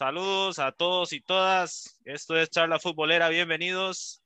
[0.00, 2.00] Saludos a todos y todas.
[2.06, 3.28] Esto es Charla Futbolera.
[3.28, 4.22] Bienvenidos.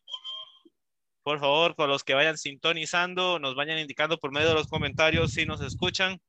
[1.25, 5.33] Por favor, con los que vayan sintonizando, nos vayan indicando por medio de los comentarios
[5.33, 6.21] si nos escuchan.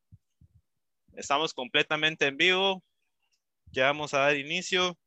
[1.14, 2.84] Estamos completamente en vivo.
[3.72, 4.98] Ya vamos a dar inicio.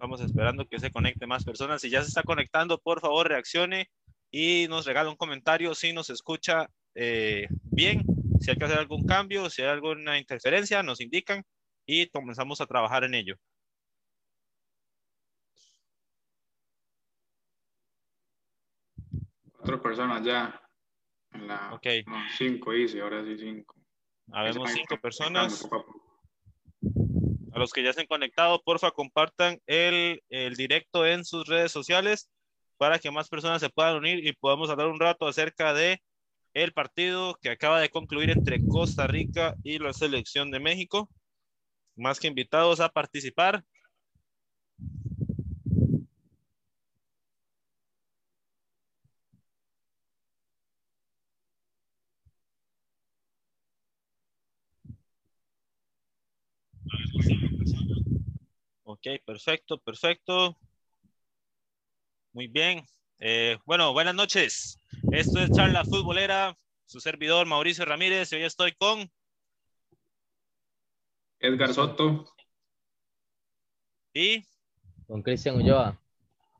[0.00, 1.82] Vamos esperando que se conecte más personas.
[1.82, 3.90] Si ya se está conectando, por favor, reaccione
[4.30, 8.02] y nos regala un comentario si nos escucha eh, bien.
[8.40, 11.44] Si hay que hacer algún cambio, si hay alguna interferencia, nos indican
[11.84, 13.36] y comenzamos a trabajar en ello.
[19.52, 20.62] Cuatro personas ya.
[21.32, 21.86] En la, Ok.
[22.06, 23.76] no, cinco dice, ahora sí cinco.
[24.32, 25.62] Habemos cinco personas.
[25.62, 25.99] poco a poco.
[27.52, 31.72] A los que ya se han conectado, porfa, compartan el, el directo en sus redes
[31.72, 32.30] sociales
[32.76, 36.00] para que más personas se puedan unir y podamos hablar un rato acerca de
[36.54, 41.10] el partido que acaba de concluir entre Costa Rica y la selección de México.
[41.96, 43.64] Más que invitados a participar.
[58.84, 60.58] Ok, perfecto, perfecto.
[62.32, 62.84] Muy bien.
[63.18, 64.78] Eh, bueno, buenas noches.
[65.10, 68.32] Esto es Charla Futbolera, su servidor Mauricio Ramírez.
[68.32, 69.10] y Hoy estoy con
[71.38, 72.26] Edgar Soto,
[74.12, 74.44] y,
[75.06, 75.98] Con Cristian Ulloa.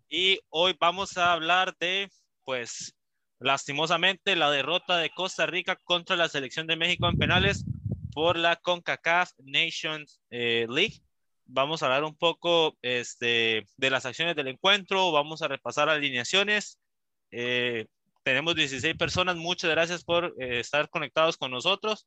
[0.08, 2.08] y hoy vamos a hablar de,
[2.44, 2.94] pues,
[3.38, 7.66] lastimosamente, la derrota de Costa Rica contra la selección de México en penales
[8.12, 11.00] por la CONCACAF Nations eh, League.
[11.46, 16.78] Vamos a hablar un poco este, de las acciones del encuentro, vamos a repasar alineaciones.
[17.32, 17.86] Eh,
[18.22, 22.06] tenemos 16 personas, muchas gracias por eh, estar conectados con nosotros.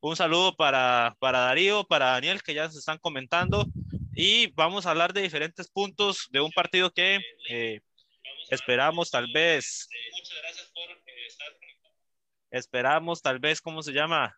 [0.00, 3.66] Un saludo para, para Darío, para Daniel, que ya se están comentando.
[4.14, 7.80] Y vamos a hablar de diferentes puntos de un partido que eh,
[8.50, 9.88] esperamos tal vez.
[12.50, 14.34] Esperamos tal vez, ¿cómo se llama?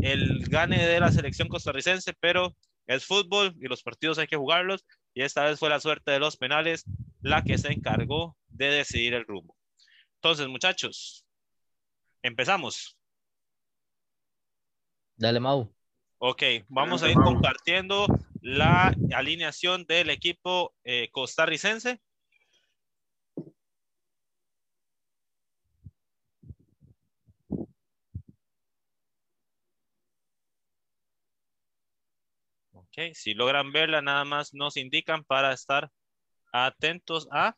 [0.00, 2.56] El gane de la selección costarricense, pero
[2.86, 4.86] es fútbol y los partidos hay que jugarlos.
[5.14, 6.84] Y esta vez fue la suerte de los penales
[7.22, 9.56] la que se encargó de decidir el rumbo.
[10.16, 11.24] Entonces, muchachos,
[12.22, 12.96] empezamos.
[15.16, 15.72] Dale, Mau.
[16.18, 17.34] Ok, vamos a ir Vamos.
[17.34, 18.06] compartiendo
[18.40, 22.00] la alineación del equipo eh, costarricense.
[33.12, 35.90] Si logran verla, nada más nos indican para estar
[36.52, 37.54] atentos a.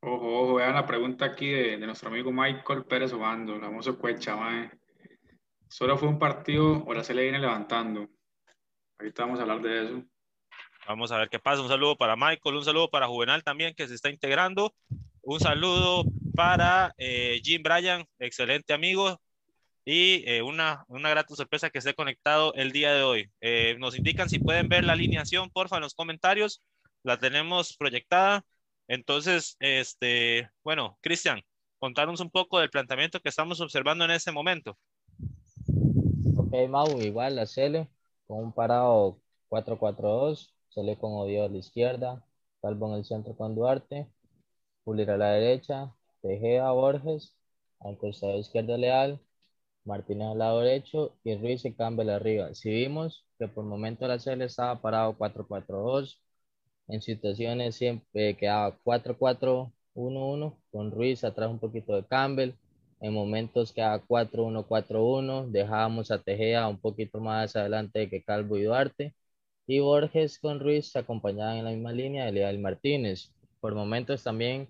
[0.00, 3.98] Ojo, ojo, vean la pregunta aquí de, de nuestro amigo Michael Pérez Obando, el famoso
[3.98, 4.70] Cuecha, mae.
[5.68, 8.08] ¿Solo fue un partido la se le viene levantando?
[8.98, 10.04] Ahorita vamos a hablar de eso.
[10.86, 11.60] Vamos a ver qué pasa.
[11.60, 14.72] Un saludo para Michael, un saludo para Juvenal también que se está integrando.
[15.22, 19.20] Un saludo para eh, Jim Bryan, excelente amigo.
[19.90, 23.30] Y eh, una, una grata sorpresa que esté conectado el día de hoy.
[23.40, 26.60] Eh, nos indican si pueden ver la alineación, porfa, en los comentarios.
[27.04, 28.44] La tenemos proyectada.
[28.86, 31.40] Entonces, este, bueno, Cristian,
[31.78, 34.76] contarnos un poco del planteamiento que estamos observando en este momento.
[36.36, 37.88] Ok, Mau, igual la Cele,
[38.26, 42.22] con un parado 4-4-2, Cele con Odio a la izquierda,
[42.60, 44.06] Calvo en el centro con Duarte,
[44.84, 47.34] Pulir a la derecha, Tejeda, Borges,
[47.80, 49.22] al costado izquierdo Leal,
[49.88, 52.54] Martínez al lado derecho y Ruiz y Campbell arriba.
[52.54, 56.20] Si vimos que por momento la Cele estaba parado 4-4-2,
[56.88, 62.52] en situaciones siempre quedaba 4-4-1-1, con Ruiz atrás un poquito de Campbell,
[63.00, 69.14] en momentos quedaba 4-1-4-1, dejábamos a Tejeda un poquito más adelante que Calvo y Duarte,
[69.66, 73.32] y Borges con Ruiz se en la misma línea de Leal Martínez.
[73.60, 74.68] Por momentos también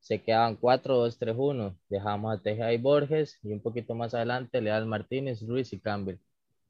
[0.00, 5.72] se quedaban 4-2-3-1, dejábamos a Tejeda Borges, y un poquito más adelante Leal Martínez, Ruiz
[5.72, 6.18] y Campbell.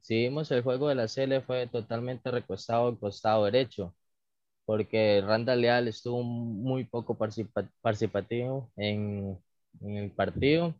[0.01, 3.95] Si vimos el juego de la CL fue totalmente recostado al costado derecho,
[4.65, 9.37] porque Randall Leal estuvo muy poco participa- participativo en,
[9.81, 10.75] en el partido.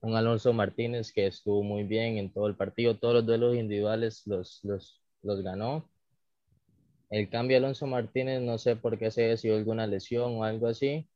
[0.00, 4.22] Un Alonso Martínez que estuvo muy bien en todo el partido, todos los duelos individuales
[4.26, 5.88] los, los, los ganó.
[7.10, 11.08] El cambio Alonso Martínez, no sé por qué se decidió alguna lesión o algo así,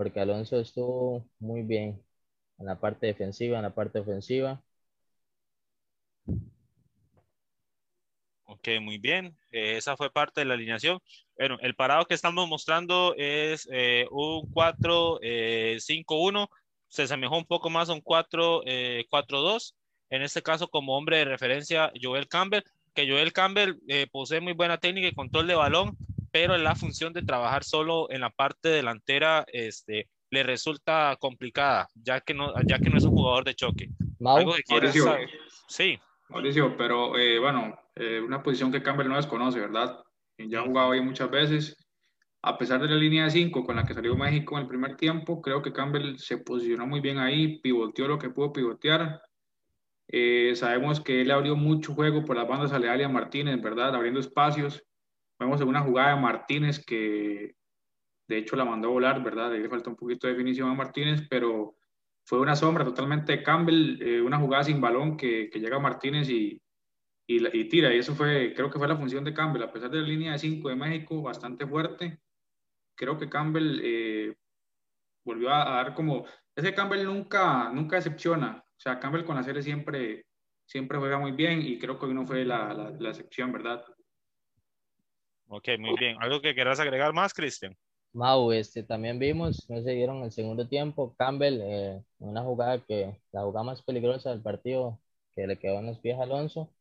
[0.00, 2.02] porque Alonso estuvo muy bien
[2.58, 4.62] en la parte defensiva, en la parte ofensiva.
[8.44, 9.36] Ok, muy bien.
[9.52, 11.00] Eh, esa fue parte de la alineación.
[11.36, 16.44] Bueno, el parado que estamos mostrando es eh, un 4-5-1.
[16.44, 16.48] Eh,
[16.88, 19.74] Se asemejó un poco más a un 4-4-2.
[20.10, 22.62] Eh, en este caso, como hombre de referencia, Joel Campbell,
[22.94, 23.74] que Joel Campbell
[24.10, 25.94] posee muy buena técnica y control de balón,
[26.30, 31.88] pero en la función de trabajar solo en la parte delantera este, le resulta complicada,
[31.94, 33.90] ya que no, ya que no es un jugador de choque.
[34.24, 35.16] ¿Algo que Mauricio,
[35.68, 35.98] Sí.
[36.28, 37.10] Mauricio, pero
[37.40, 37.76] bueno,
[38.24, 40.04] una posición que Campbell no desconoce, ¿verdad?
[40.48, 41.76] ya ha jugado ahí muchas veces.
[42.42, 44.96] A pesar de la línea de 5 con la que salió México en el primer
[44.96, 49.20] tiempo, creo que Campbell se posicionó muy bien ahí, pivoteó lo que pudo pivotear.
[50.08, 53.94] Eh, sabemos que él abrió mucho juego por las bandas aleatorias a Martínez, ¿verdad?
[53.94, 54.82] Abriendo espacios.
[55.40, 57.56] Vemos en una jugada de Martínez que
[58.28, 59.50] de hecho la mandó a volar, ¿verdad?
[59.50, 61.76] Le falta un poquito de definición a Martínez, pero
[62.24, 66.28] fue una sombra totalmente de Campbell, eh, una jugada sin balón que, que llega Martínez
[66.28, 66.62] y,
[67.26, 67.94] y, tira.
[67.94, 70.32] Y eso fue, creo que fue la función de Campbell, a pesar de la línea
[70.32, 72.20] de 5 de México, bastante fuerte.
[72.96, 74.36] Creo que Campbell eh,
[75.24, 78.62] volvió a, dar como, ese Campbell nunca, nunca decepciona.
[78.66, 80.26] O sea, Campbell con la serie siempre,
[80.66, 83.84] siempre juega muy bien y creo que hoy no fue la, la, excepción, ¿verdad?
[85.50, 86.16] Ok, muy bien.
[86.22, 87.76] ¿Algo que quieras agregar más, Cristian?
[88.12, 93.20] Mau, este, también vimos, no se dieron el segundo tiempo, Campbell, eh, una jugada que,
[93.30, 95.00] la jugada más peligrosa del partido,
[95.36, 96.72] que le quedó en los pies a Alonso,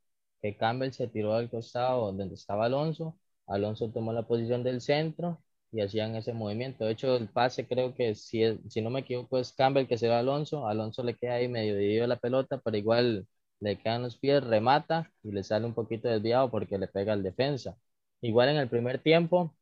[0.41, 5.39] que Campbell se tiró al costado donde estaba Alonso, Alonso tomó la posición del centro
[5.71, 6.85] y hacían ese movimiento.
[6.85, 10.07] De hecho, el pase creo que si, si no me equivoco es Campbell que se
[10.09, 13.27] va a Alonso, Alonso le queda ahí medio dividido la pelota, pero igual
[13.59, 17.21] le quedan los pies, remata y le sale un poquito desviado porque le pega al
[17.23, 17.77] defensa.
[18.21, 19.53] Igual en el primer tiempo,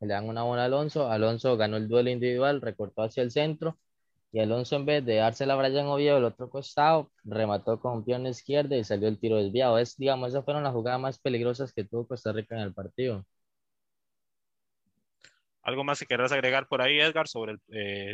[0.00, 3.78] le dan una buena a Alonso, Alonso ganó el duelo individual, recortó hacia el centro
[4.32, 8.30] y Alonso en vez de dársela a Brian Oviedo del otro costado, remató con pierna
[8.30, 9.78] izquierda y salió el tiro desviado.
[9.78, 13.24] Es, digamos, esas fueron las jugadas más peligrosas que tuvo Costa Rica en el partido.
[15.62, 17.60] ¿Algo más que querrás agregar por ahí, Edgar, sobre el,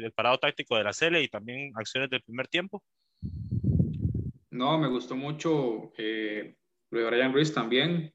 [0.07, 2.83] eh, parado táctico de la Cele y también acciones del primer tiempo?
[4.51, 6.57] No, me gustó mucho eh,
[6.91, 8.13] lo de Brian Ruiz también.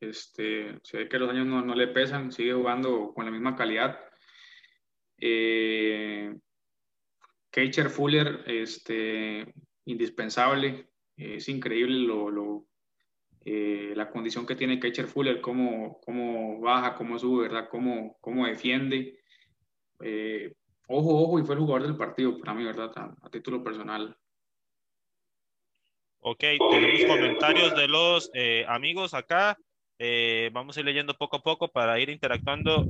[0.00, 3.56] Este, se ve que los años no, no le pesan, sigue jugando con la misma
[3.56, 3.98] calidad.
[5.20, 6.34] Eh,
[7.90, 9.52] Fuller, este,
[9.84, 10.90] indispensable.
[11.16, 12.66] Es increíble lo,
[13.44, 17.68] eh, la condición que tiene Keicher Fuller, cómo, cómo baja, cómo sube, ¿verdad?
[17.70, 19.20] Cómo, cómo defiende.
[20.00, 20.54] Eh,
[20.86, 22.92] ojo, ojo, y fue el jugador del partido para mí, ¿verdad?
[22.96, 24.16] A, título personal.
[26.20, 26.40] Ok,
[26.70, 29.56] tenemos comentarios de los eh, amigos acá.
[30.52, 32.86] Vamos a ir leyendo poco a poco para ir interactuando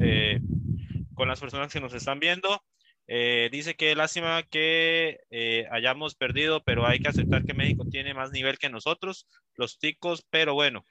[1.15, 2.63] con las personas que nos están viendo.
[3.07, 8.13] Eh, dice que lástima que eh, hayamos perdido, pero hay que aceptar que México tiene
[8.15, 9.27] más nivel que nosotros,
[9.57, 10.85] los ticos, pero bueno,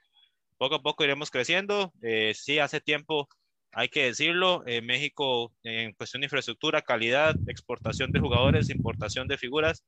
[0.58, 1.92] poco a poco iremos creciendo.
[2.02, 3.28] Eh, sí, hace tiempo,
[3.72, 9.84] hay que decirlo, México en cuestión de infraestructura, calidad, exportación de jugadores, importación de figuras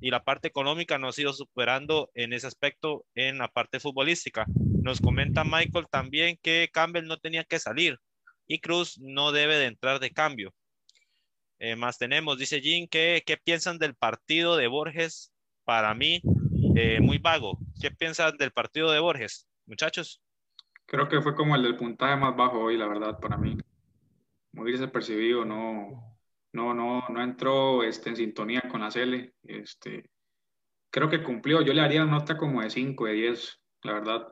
[0.00, 4.46] y la parte económica nos ha ido superando en ese aspecto en la parte futbolística.
[4.82, 7.98] Nos comenta Michael también que Campbell no tenía que salir
[8.46, 10.52] y Cruz no debe de entrar de cambio
[11.64, 15.32] eh, más tenemos, dice Jim, ¿qué, ¿qué, piensan del partido de Borges?
[15.62, 16.20] Para mí,
[16.74, 17.56] eh, muy vago.
[17.80, 20.20] ¿Qué piensan del partido de Borges, muchachos?
[20.86, 23.56] Creo que fue como el del puntaje más bajo hoy, la verdad, para mí.
[24.50, 26.11] Muy desapercibido, no,
[26.52, 29.34] no, no, no entró este, en sintonía con la Cele.
[29.42, 30.10] Este,
[30.90, 31.62] creo que cumplió.
[31.62, 34.28] Yo le haría nota como de 5, de 10, la verdad.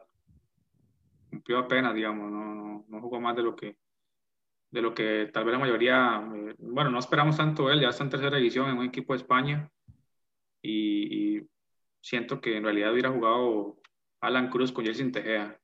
[1.31, 3.77] Cumplió apenas, digamos, no, no, no jugó más de lo que,
[4.71, 8.05] de lo que tal vez la mayoría, eh, bueno, no esperamos tanto él, ya está
[8.05, 9.71] en tercera edición en un equipo de España
[10.63, 11.41] y,
[12.03, 13.79] siento que en realidad hubiera jugado
[14.23, 15.61] Alan Cruz con Jelsin Tejea.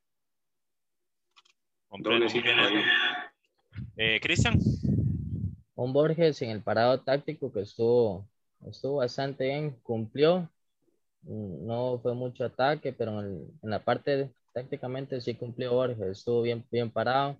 [3.96, 4.58] Eh, Cristian.
[5.76, 8.26] Un Borges en el parado táctico que estuvo,
[8.66, 10.50] estuvo bastante bien, cumplió.
[11.22, 16.64] No fue mucho ataque, pero en, en la parte tácticamente sí cumplió Borges, estuvo bien,
[16.70, 17.36] bien parado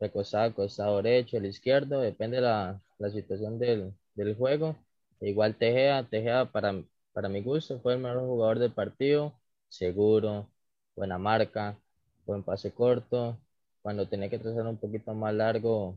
[0.00, 4.76] recostado, costado derecho, el izquierdo, depende de la, la situación del, del, juego.
[5.20, 9.34] Igual Tejea, Tejea para, para mi gusto fue el mejor jugador del partido,
[9.68, 10.48] seguro,
[10.96, 11.78] buena marca,
[12.26, 13.38] buen pase corto,
[13.82, 15.96] cuando tenía que trazar un poquito más largo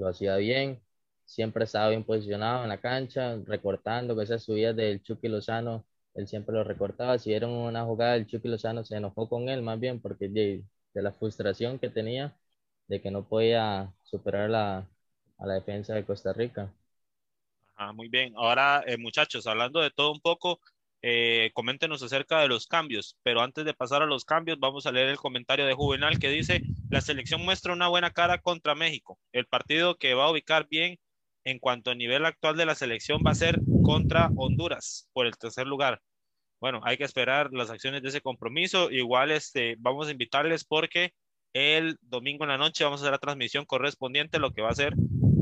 [0.00, 0.80] lo hacía bien,
[1.24, 6.26] siempre estaba bien posicionado en la cancha, recortando, que esas subidas del Chucky Lozano, él
[6.28, 9.78] siempre lo recortaba, si era una jugada el Chucky Lozano se enojó con él más
[9.80, 12.36] bien porque de, la frustración que tenía,
[12.88, 14.88] de que no podía superar la,
[15.38, 16.72] a la defensa de Costa Rica.
[17.94, 18.32] muy bien.
[18.36, 20.60] Ahora, eh, muchachos, hablando de todo un poco,
[21.02, 23.16] eh, coméntenos acerca de los cambios.
[23.22, 26.30] Pero antes de pasar a los cambios, vamos a leer el comentario de Juvenal que
[26.30, 29.18] dice, la selección muestra una buena cara contra México.
[29.32, 30.98] El partido que va a ubicar bien
[31.44, 35.36] en cuanto al nivel actual de la selección va a ser contra Honduras por el
[35.36, 36.02] tercer lugar.
[36.60, 38.90] Bueno, hay que esperar las acciones de ese compromiso.
[38.90, 41.12] Igual este, vamos a invitarles porque
[41.52, 44.74] el domingo en la noche vamos a hacer la transmisión correspondiente, lo que va a
[44.74, 44.94] ser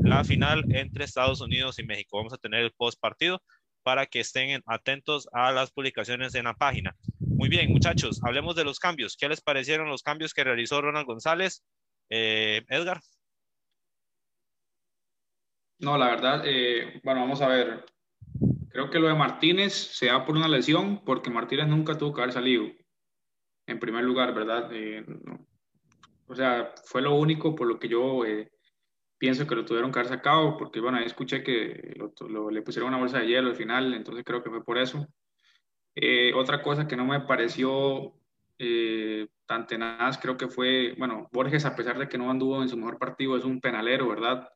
[0.03, 2.17] la final entre Estados Unidos y México.
[2.17, 3.41] Vamos a tener el post partido
[3.85, 6.95] para que estén atentos a las publicaciones en la página.
[7.19, 9.15] Muy bien, muchachos, hablemos de los cambios.
[9.15, 11.63] ¿Qué les parecieron los cambios que realizó Ronald González?
[12.09, 12.99] Eh, Edgar.
[15.77, 17.85] No, la verdad, eh, bueno, vamos a ver.
[18.69, 22.21] Creo que lo de Martínez se da por una lesión, porque Martínez nunca tuvo que
[22.21, 22.65] haber salido.
[23.67, 24.67] En primer lugar, ¿verdad?
[24.73, 25.05] Eh,
[26.25, 28.23] o sea, fue lo único por lo que yo
[29.17, 31.95] pienso que lo tuvieron que haber sacado, porque bueno, ahí escuché que
[32.51, 35.07] le pusieron una bolsa de hielo al final, entonces creo que fue por eso.
[35.95, 38.13] Eh, otra cosa que no me pareció
[38.59, 42.69] eh, tan tenaz, creo que fue, bueno, Borges, a pesar de que no anduvo en
[42.69, 44.49] su mejor partido, es un penalero, ¿verdad?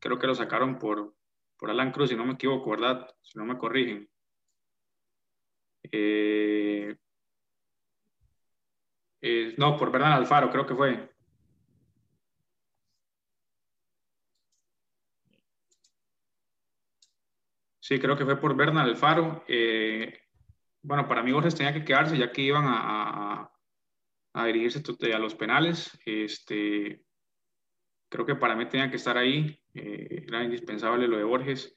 [0.00, 1.14] Creo que lo sacaron por,
[1.56, 3.08] por Alan Cruz, si no me equivoco, ¿verdad?
[3.22, 4.08] Si no me corrigen.
[5.92, 6.96] Eh,
[9.20, 11.13] eh, no, por Bernal Alfaro, creo que fue.
[17.84, 19.44] Sí, creo que fue por Bernal Alfaro.
[19.46, 20.18] Eh,
[20.80, 23.50] bueno, para mí Borges tenía que quedarse ya que iban a,
[24.46, 25.90] dirigirse a los penales.
[26.06, 27.04] Este,
[28.08, 29.60] creo que para mí tenía que estar ahí.
[29.74, 31.76] Eh, era indispensable lo de Borges.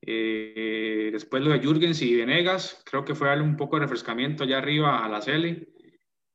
[0.00, 4.58] después lo de Jürgens y Venegas, creo que fue darle un poco de refrescamiento allá
[4.58, 5.68] arriba a la Cele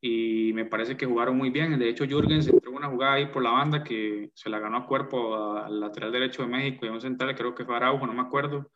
[0.00, 1.78] y me parece que jugaron muy bien.
[1.78, 4.86] De hecho, Jürgens entró una jugada ahí por la banda que se la ganó a
[4.86, 8.14] cuerpo al lateral derecho de México y a un central, creo que fue Araujo, no
[8.14, 8.70] me acuerdo.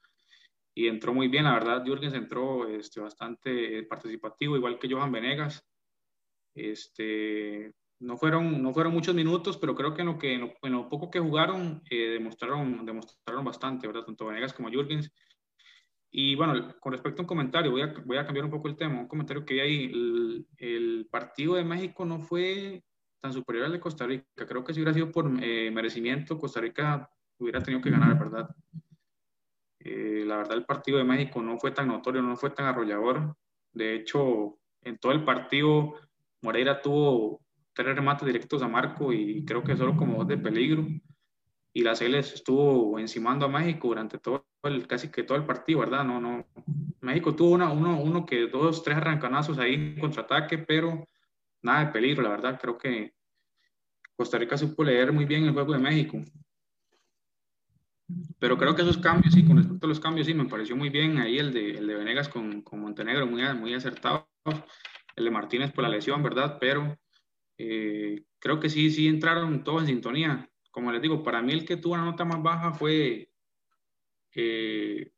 [0.74, 5.64] Y entró muy bien, la verdad, Jürgens entró este, bastante participativo, igual que Johan Venegas.
[6.54, 10.88] Este, no, fueron, no fueron muchos minutos, pero creo que en lo, que, en lo,
[10.88, 14.04] poco que jugaron eh, demostraron, demostraron bastante, ¿verdad?
[14.04, 15.10] Tanto Venegas como Jürgens.
[16.10, 18.76] Y bueno, con respecto a un comentario, voy a, voy a cambiar un poco el
[18.76, 19.00] tema.
[19.00, 22.84] Un comentario que hay, el, el, partido de México no fue
[23.20, 24.26] tan superior al de Costa Rica.
[24.46, 28.54] Creo que si hubiera sido por eh, merecimiento, Costa Rica hubiera tenido que ganar, ¿verdad?
[29.84, 33.36] Eh, la verdad, el partido de México no fue tan notorio, no fue tan arrollador.
[33.72, 35.94] De hecho, en todo el partido,
[36.42, 37.40] Moreira tuvo
[37.72, 40.86] tres remates directos a Marco y creo que solo como dos de peligro
[41.72, 45.80] y la CL estuvo encimando a México durante todo el, casi que todo el partido,
[45.80, 46.04] ¿verdad?
[46.04, 46.46] No, no.
[47.00, 51.06] México tuvo una, uno, uno que dos, tres arrancanazos ahí en contraataque, pero
[51.62, 52.58] nada de peligro, la verdad.
[52.60, 53.14] Creo que
[54.14, 56.18] Costa Rica supo leer muy bien el juego de México.
[58.38, 60.88] Pero creo que esos cambios, sí, con respecto a los cambios, sí, me pareció muy
[60.90, 64.28] bien ahí el de, el de Venegas con, con Montenegro, muy, muy acertado.
[65.14, 66.58] El de Martínez por la lesión, ¿verdad?
[66.60, 66.98] Pero
[67.58, 71.64] eh, creo que sí, sí entraron todos en sintonía como les digo, para mí el
[71.64, 73.30] que tuvo la nota más baja fue
[74.34, 75.12] eh,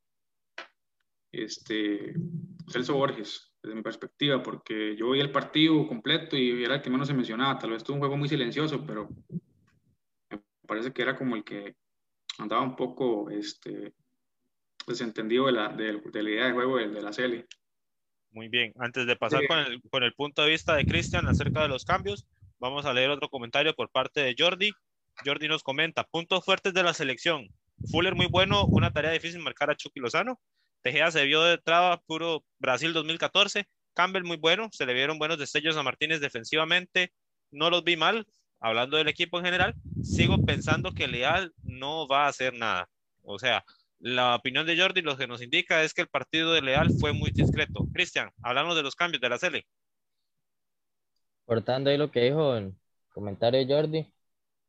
[1.32, 2.14] este,
[2.68, 6.90] Celso Borges, desde mi perspectiva, porque yo vi el partido completo y era el que
[6.90, 7.56] menos se mencionaba.
[7.56, 9.08] Tal vez tuvo un juego muy silencioso, pero
[10.28, 11.76] me parece que era como el que
[12.38, 13.94] andaba un poco este,
[14.86, 17.46] desentendido de la, de, la idea de juego de, de la serie.
[18.30, 21.62] Muy bien, antes de pasar con, el, con el punto de vista de Cristian acerca
[21.62, 22.26] de los cambios,
[22.58, 24.72] vamos a leer otro comentario por parte de Jordi.
[25.24, 27.48] Jordi nos comenta, puntos fuertes de la selección.
[27.90, 30.40] Fuller muy bueno, una tarea difícil marcar a Chucky Lozano.
[30.82, 33.68] Tejeda se vio de traba puro Brasil 2014.
[33.94, 37.12] Campbell muy bueno, se le vieron buenos destellos a Martínez defensivamente.
[37.52, 38.26] No los vi mal,
[38.60, 39.74] hablando del equipo en general.
[40.02, 42.88] Sigo pensando que Leal no va a hacer nada.
[43.22, 43.64] O sea,
[43.98, 47.12] la opinión de Jordi lo que nos indica es que el partido de Leal fue
[47.12, 47.86] muy discreto.
[47.92, 49.66] Cristian, hablamos de los cambios de la Sele.
[51.46, 52.74] Cortando ahí lo que dijo el
[53.12, 54.12] comentario de Jordi,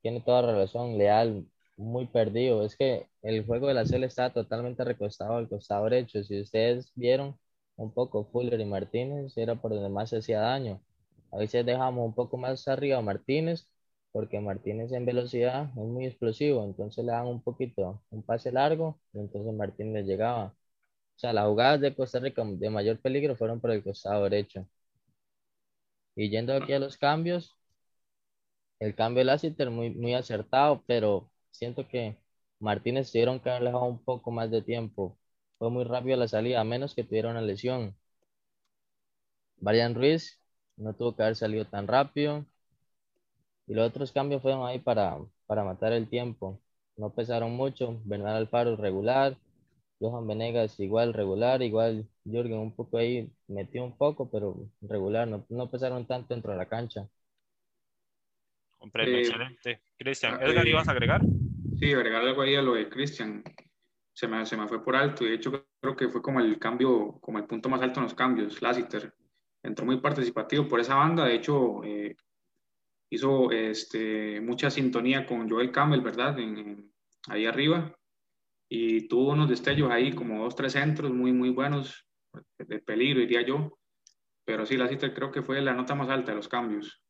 [0.01, 1.45] tiene toda razón, Leal,
[1.77, 2.63] muy perdido.
[2.65, 6.23] Es que el juego de la CL está totalmente recostado al costado derecho.
[6.23, 7.37] Si ustedes vieron
[7.75, 10.81] un poco Fuller y Martínez, era por donde más se hacía daño.
[11.31, 13.67] A veces dejamos un poco más arriba a Martínez,
[14.15, 18.99] porque Martínez en velocidad es muy explosivo, entonces le dan un poquito, un pase largo,
[19.13, 20.47] y entonces Martínez llegaba.
[21.17, 24.67] O sea, las jugadas de Costa Rica de mayor peligro fueron por el costado derecho.
[26.15, 27.55] Y yendo aquí a los cambios,
[28.79, 32.17] el cambio de Lassiter muy, muy acertado, pero siento que
[32.59, 35.17] Martínez tuvieron que haber dejado un poco más de tiempo.
[35.57, 37.95] Fue muy rápido la salida, a menos que tuviera una lesión.
[39.57, 40.39] Brian Ruiz
[40.77, 42.45] no tuvo que haber salido tan rápido.
[43.67, 45.17] Y los otros cambios fueron ahí para,
[45.47, 46.61] para matar el tiempo.
[46.97, 47.99] No pesaron mucho.
[48.05, 49.37] Bernal Alfaro regular.
[49.99, 55.45] Johan Venegas igual regular, igual Jürgen un poco ahí metió un poco, pero regular, no,
[55.49, 57.07] no pesaron tanto dentro de la cancha.
[58.77, 59.81] Comprendo, eh, excelente.
[59.97, 61.21] Cristian, ah, ¿Edgar eh, ibas a agregar?
[61.79, 63.43] Sí, agregar algo ahí a lo de Cristian.
[64.13, 66.57] Se me, se me fue por alto y de hecho creo que fue como el
[66.57, 69.13] cambio, como el punto más alto en los cambios, Lassiter.
[69.61, 72.15] Entró muy participativo por esa banda, de hecho eh,
[73.15, 76.37] hizo este, mucha sintonía con Joel Campbell, ¿verdad?
[77.27, 77.95] ahí arriba
[78.69, 82.05] y tuvo unos destellos ahí, como dos, tres centros muy, muy buenos,
[82.57, 83.77] de peligro, diría yo.
[84.43, 87.01] Pero sí, la cita creo que fue la nota más alta de los cambios.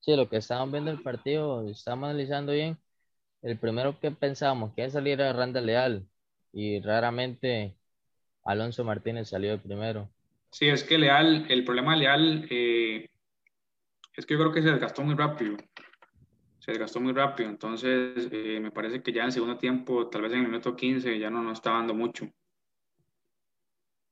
[0.00, 2.78] Sí, lo que estábamos viendo el partido, estamos analizando bien.
[3.42, 6.06] El primero que pensábamos que iba a salir Randa Leal
[6.52, 7.76] y raramente
[8.44, 10.10] Alonso Martínez salió el primero.
[10.50, 13.08] Sí, es que Leal, el problema de Leal eh,
[14.20, 15.56] es que yo creo que se desgastó muy rápido
[16.60, 20.22] se desgastó muy rápido, entonces eh, me parece que ya en el segundo tiempo, tal
[20.22, 22.28] vez en el minuto 15, ya no nos está dando mucho.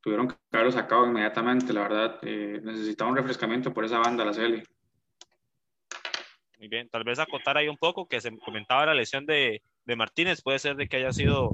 [0.01, 4.33] Tuvieron que haberlo sacado inmediatamente, la verdad, eh, necesitaba un refrescamiento por esa banda, la
[4.33, 4.63] CL.
[6.59, 9.97] Muy bien, tal vez acotar ahí un poco que se comentaba la lesión de, de
[9.97, 11.53] Martínez, puede ser de que haya sido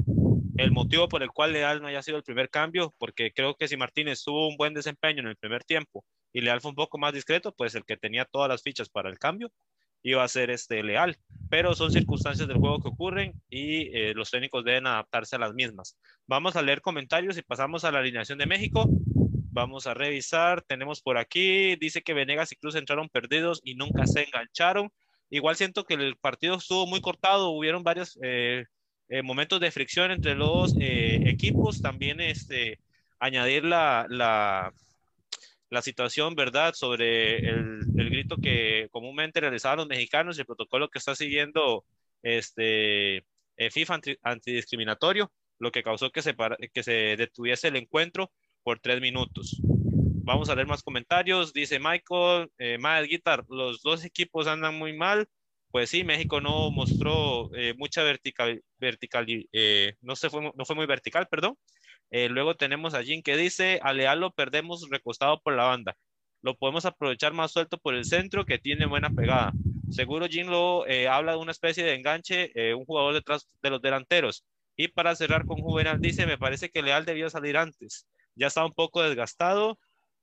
[0.57, 3.67] el motivo por el cual Leal no haya sido el primer cambio, porque creo que
[3.67, 6.05] si Martínez tuvo un buen desempeño en el primer tiempo
[6.35, 9.09] y Leal fue un poco más discreto, pues el que tenía todas las fichas para
[9.09, 9.51] el cambio
[10.03, 11.17] iba a ser este, leal,
[11.49, 15.55] pero son circunstancias del juego que ocurren y eh, los técnicos deben adaptarse a las
[15.55, 15.97] mismas.
[16.27, 18.87] Vamos a leer comentarios y pasamos a la alineación de México.
[19.51, 24.07] Vamos a revisar, tenemos por aquí, dice que Venegas y Cruz entraron perdidos y nunca
[24.07, 24.91] se engancharon.
[25.31, 28.67] Igual siento que el partido estuvo muy cortado, hubieron varios eh,
[29.09, 32.79] eh, momentos de fricción entre los equipos, también este,
[33.21, 34.73] añadir la, la
[35.71, 40.89] la situación, ¿verdad?, sobre el, el, grito que comúnmente realizaban los mexicanos y el protocolo
[40.89, 41.85] que está siguiendo
[42.23, 43.19] este,
[43.57, 46.35] eh, FIFA antidiscriminatorio, lo que causó que se,
[46.73, 48.31] que se detuviese el encuentro
[48.63, 49.61] por tres minutos.
[50.27, 51.53] Vamos a leer más comentarios.
[51.53, 55.29] Dice Michael, eh, Guitar, los dos equipos andan muy mal.
[55.71, 60.77] Pues sí, México no mostró eh, mucha vertical, vertical eh, no, se fue, no fue
[60.77, 61.59] muy vertical, perdón.
[62.11, 65.97] Eh, luego tenemos a Jin que dice, a Leal lo perdemos recostado por la banda.
[66.43, 69.53] Lo podemos aprovechar más suelto por el centro que tiene buena pegada.
[69.91, 73.71] Seguro Jin lo eh, habla de una especie de enganche, eh, un jugador detrás de
[73.71, 74.45] los delanteros.
[74.77, 78.07] Y para cerrar con Juvenal dice, me parece que Leal debió salir antes.
[78.35, 79.79] Ya está un poco desgastado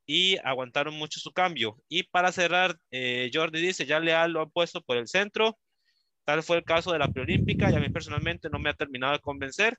[0.06, 1.78] y aguantaron mucho su cambio.
[1.89, 2.78] Y para cerrar,
[3.34, 5.58] Jordi dice, ya Leal lo han puesto por el centro.
[6.26, 9.13] Tal fue el caso de la preolímpica y a mí personalmente no me ha terminado
[9.13, 9.78] de convencer.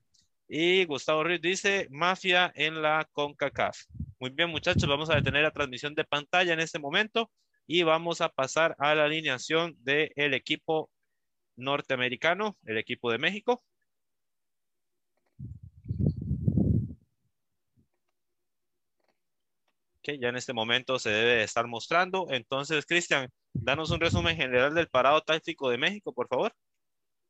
[0.55, 3.87] Y Gustavo Ruiz dice, mafia en la CONCACAF.
[4.21, 7.31] Muy bien, muchachos, vamos a detener la transmisión de pantalla en este momento
[7.67, 10.91] y vamos a pasar a la alineación del equipo
[11.57, 13.65] norteamericano, el equipo de México.
[20.03, 22.27] que ya en este momento se debe estar mostrando.
[22.29, 26.53] Entonces, Cristian, danos un resumen general del parado táctico de México, por favor.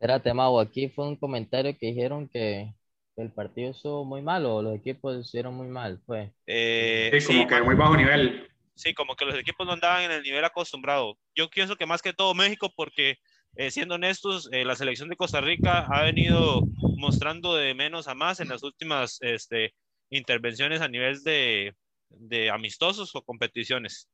[0.00, 2.74] Espérate, Mau, aquí fue un comentario que dijeron que
[3.16, 6.32] el partido estuvo muy mal o los equipos estuvieron muy mal, fue.
[6.46, 8.48] Eh, sí, como que muy bajo nivel.
[8.74, 11.18] Sí, como que los equipos no andaban en el nivel acostumbrado.
[11.34, 13.16] Yo pienso que más que todo México, porque
[13.54, 16.62] eh, siendo honestos, eh, la selección de Costa Rica ha venido
[16.96, 19.74] mostrando de menos a más en las últimas este,
[20.08, 21.74] intervenciones a nivel de,
[22.08, 24.08] de amistosos o competiciones.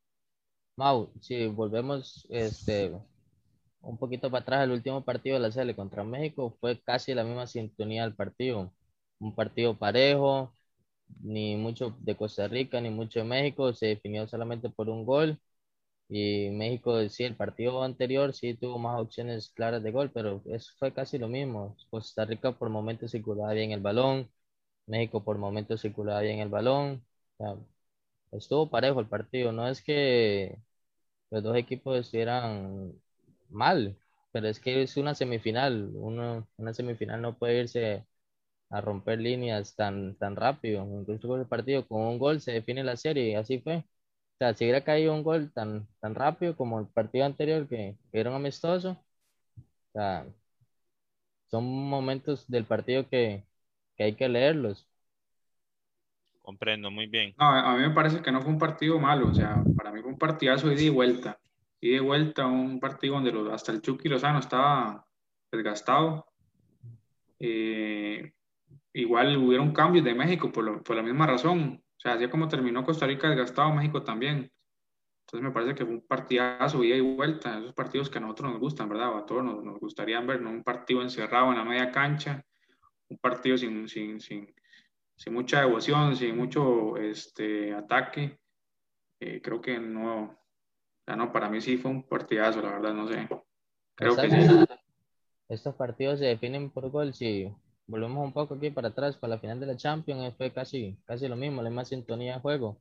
[0.76, 2.92] Mau, si volvemos este,
[3.80, 7.24] un poquito para atrás, el último partido de la serie contra México fue casi la
[7.24, 8.72] misma sintonía del partido
[9.20, 10.52] un partido parejo,
[11.22, 15.40] ni mucho de Costa Rica, ni mucho de México, se definió solamente por un gol.
[16.09, 20.72] Y México, sí, el partido anterior sí tuvo más opciones claras de gol, pero eso
[20.78, 21.76] fue casi lo mismo.
[21.90, 24.31] Costa Rica por momentos circulaba bien el balón,
[24.87, 27.04] México por momentos circulaba bien el balón.
[28.33, 30.59] estuvo parejo el partido, no es que
[31.31, 32.94] los dos equipos estuvieran
[33.50, 33.98] mal,
[34.33, 38.07] pero es que es una semifinal, una semifinal no puede irse
[38.70, 40.85] a romper líneas tan, tan rápido.
[41.00, 43.78] Incluso con el partido con un gol se define la serie y así fue.
[43.78, 43.85] O
[44.38, 48.20] sea, si hubiera caído un gol tan, tan rápido como el partido anterior que, que
[48.20, 50.26] era un amistoso, o sea,
[51.50, 53.44] son momentos del partido que,
[53.96, 54.87] que hay que leerlos.
[56.42, 57.35] Comprendo, muy bien.
[57.38, 60.00] No, a mí me parece que no fue un partido malo, o sea, para mí
[60.02, 61.38] fue un partidazo ida y vuelta.
[61.81, 65.07] Y de vuelta, un partido donde los, hasta el Chucky Lozano estaba
[65.52, 66.26] desgastado.
[67.38, 68.33] Eh,
[69.00, 71.82] igual hubieron cambios de México por, por la misma razón.
[71.96, 74.50] O sea, así como terminó Costa Rica desgastado, México también.
[75.20, 78.52] Entonces me parece que fue un partidazo, ida y vuelta, esos partidos que a nosotros
[78.52, 79.16] nos gustan, ¿verdad?
[79.16, 80.50] a todos nos, nos gustaría ver, ¿no?
[80.50, 82.42] Un partido encerrado en la media cancha,
[83.08, 84.54] un partido sin, sin, sin,
[85.14, 88.38] sin, mucha devoción, sin mucho este, ataque.
[89.20, 90.38] Eh, creo que no,
[91.06, 93.28] ya no, para mí sí fue un partidazo, la verdad, no sé.
[93.96, 94.64] Creo que sí.
[95.48, 97.52] Estos partidos se definen por gol, si
[97.88, 101.29] volvemos un poco aquí para atrás, para la final de la Champions, fue casi, casi
[101.29, 102.79] lo mismo, la misma sintonía de juego.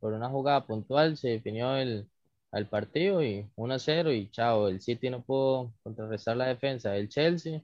[0.00, 2.08] Por una jugada puntual se definió el,
[2.52, 7.62] el partido y 1-0 y chao, el City no pudo contrarrestar la defensa del Chelsea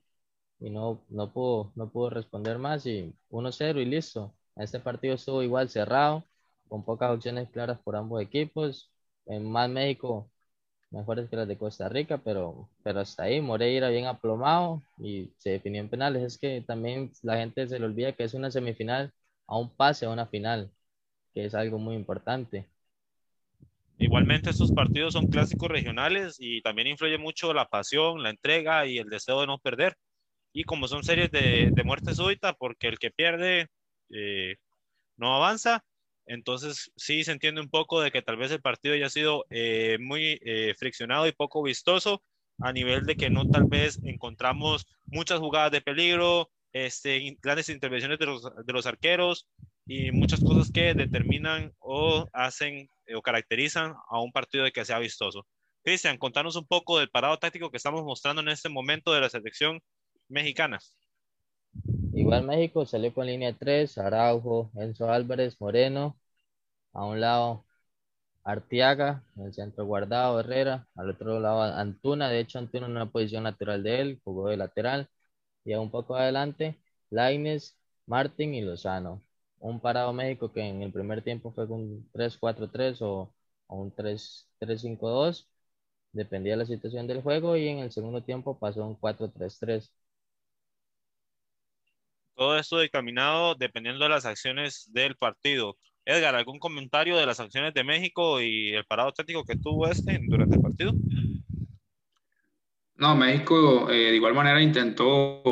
[0.60, 4.34] y no, no, pudo, no pudo responder más y 1-0 y listo.
[4.56, 6.24] Este partido estuvo igual cerrado,
[6.68, 8.90] con pocas opciones claras por ambos equipos.
[9.26, 10.30] En más México
[10.90, 15.50] mejores que las de Costa Rica, pero, pero hasta ahí Moreira bien aplomado y se
[15.50, 16.22] definió en penales.
[16.22, 19.12] Es que también la gente se le olvida que es una semifinal
[19.46, 20.72] a un pase a una final,
[21.34, 22.68] que es algo muy importante.
[23.98, 28.98] Igualmente estos partidos son clásicos regionales y también influye mucho la pasión, la entrega y
[28.98, 29.94] el deseo de no perder.
[30.52, 33.68] Y como son series de, de muerte súbita, porque el que pierde
[34.10, 34.56] eh,
[35.16, 35.84] no avanza,
[36.28, 39.98] entonces sí se entiende un poco de que tal vez el partido haya sido eh,
[40.00, 42.22] muy eh, friccionado y poco vistoso
[42.60, 48.18] a nivel de que no tal vez encontramos muchas jugadas de peligro, este, grandes intervenciones
[48.18, 49.48] de los, de los arqueros
[49.86, 54.98] y muchas cosas que determinan o hacen o caracterizan a un partido de que sea
[54.98, 55.46] vistoso.
[55.82, 59.30] Cristian, contanos un poco del parado táctico que estamos mostrando en este momento de la
[59.30, 59.80] selección
[60.28, 60.78] mexicana.
[62.18, 66.18] Igual México salió con línea 3, Araujo, Enzo Álvarez, Moreno,
[66.92, 67.66] a un lado
[68.44, 73.10] Artiaga, en el centro guardado Herrera, al otro lado Antuna, de hecho Antuna en una
[73.12, 75.08] posición natural de él, jugó de lateral,
[75.64, 76.78] y a un poco adelante
[77.10, 77.76] Laines,
[78.06, 79.22] Martín y Lozano.
[79.60, 83.32] Un parado México que en el primer tiempo fue un 3-4-3 o,
[83.68, 85.48] o un 3-5-2,
[86.12, 89.92] dependía de la situación del juego, y en el segundo tiempo pasó un 4-3-3.
[92.38, 95.76] Todo esto dictaminado dependiendo de las acciones del partido.
[96.04, 100.20] Edgar, ¿algún comentario de las acciones de México y el parado táctico que tuvo este
[100.22, 100.92] durante el partido?
[102.94, 105.42] No, México eh, de igual manera intentó,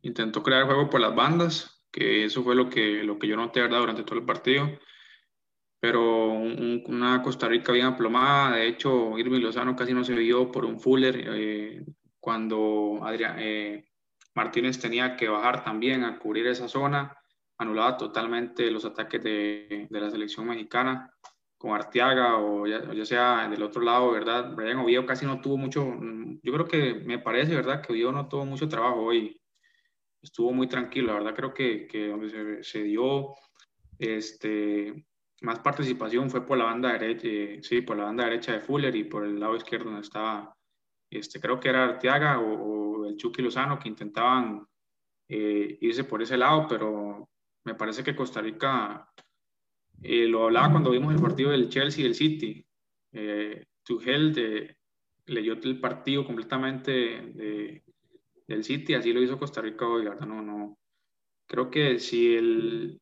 [0.00, 3.60] intentó crear juego por las bandas, que eso fue lo que, lo que yo noté
[3.60, 3.80] ¿verdad?
[3.80, 4.70] durante todo el partido.
[5.78, 10.64] Pero una Costa Rica bien aplomada, de hecho, Irving Lozano casi no se vio por
[10.64, 11.84] un Fuller eh,
[12.18, 13.91] cuando Adrián, eh,
[14.34, 17.16] Martínez tenía que bajar también a cubrir esa zona,
[17.58, 21.12] anulaba totalmente los ataques de, de la selección mexicana
[21.62, 24.52] con Arteaga o ya, sea del otro lado, ¿verdad?
[24.52, 25.96] Brian Oviedo casi no tuvo mucho,
[26.42, 27.80] yo creo que me parece, ¿verdad?
[27.80, 29.40] Que Oviedo no tuvo mucho trabajo hoy,
[30.20, 33.36] estuvo muy tranquilo, la verdad creo que, que donde se, se, dio
[33.96, 35.06] este,
[35.42, 38.96] más participación fue por la banda derecha, eh, sí, por la banda derecha de Fuller
[38.96, 40.52] y por el lado izquierdo donde estaba,
[41.10, 44.66] este, creo que era Arteaga o el Chucky Lozano, que intentaban
[45.28, 47.28] eh, irse por ese lado, pero
[47.64, 49.08] me parece que Costa Rica,
[50.02, 52.66] eh, lo hablaba cuando vimos el partido del Chelsea y del City,
[53.12, 54.76] eh, Tuchel
[55.26, 56.90] leyó el partido completamente
[57.32, 57.82] de,
[58.46, 60.26] del City, así lo hizo Costa Rica hoy, ¿verdad?
[60.26, 60.78] No, no.
[61.46, 63.00] Creo que si, el,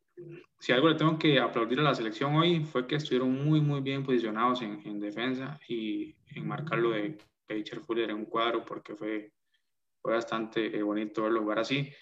[0.58, 3.80] si algo le tengo que aplaudir a la selección hoy fue que estuvieron muy, muy
[3.80, 8.64] bien posicionados en, en defensa y en marcar lo de Keicher Fuller en un cuadro
[8.64, 9.32] porque fue
[10.02, 11.92] fue bastante eh, bonito verlo jugar así.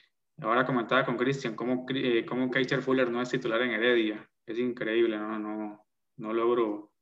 [0.41, 4.29] Ahora comentaba con Cristian cómo, eh, cómo Kaiser Fuller no es titular en Heredia.
[4.47, 5.85] Es increíble, no, no,
[6.17, 6.93] no, logro,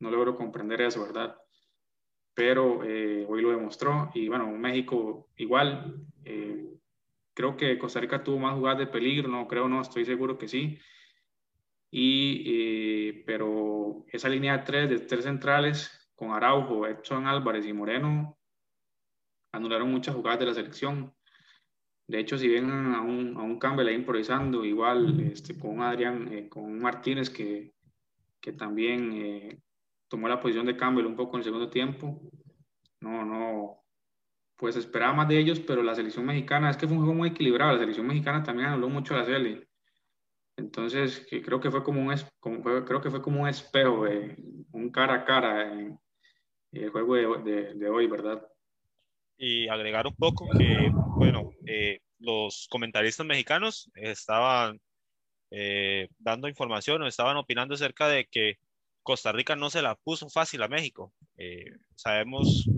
[0.00, 1.36] no logro comprender eso, ¿verdad?
[2.34, 6.06] Pero eh, hoy lo demostró y bueno, México igual.
[7.34, 10.48] creo que Costa Rica tuvo más jugadas de peligro, no creo, no, estoy seguro que
[10.48, 10.78] sí.
[11.92, 18.39] Y, pero esa línea de tres, de tres centrales, con Araujo, Edson Álvarez y Moreno,
[19.52, 21.12] anularon muchas jugadas de la selección.
[22.06, 26.28] De hecho, si ven a un, a un Campbell ahí improvisando, igual este, con Adrián,
[26.32, 27.72] eh, con Martínez, que,
[28.40, 29.60] que también eh,
[30.08, 32.20] tomó la posición de Campbell un poco en el segundo tiempo.
[33.00, 33.84] No, no,
[34.56, 37.28] pues esperaba más de ellos, pero la selección mexicana, es que fue un juego muy
[37.30, 39.68] equilibrado, la selección mexicana también anuló mucho a la serie.
[40.56, 44.04] Entonces, que creo que fue como un, como creo que fue como un espejo,
[44.72, 45.98] un cara a cara en
[46.72, 48.49] el juego de, de, de hoy, ¿verdad?
[49.40, 54.78] Y agregar un poco que, bueno, eh, los comentaristas mexicanos estaban
[55.50, 58.58] eh, dando información o estaban opinando acerca de que
[59.02, 61.14] Costa Rica no se la puso fácil a México.
[61.38, 61.64] Eh,
[61.96, 62.68] sabemos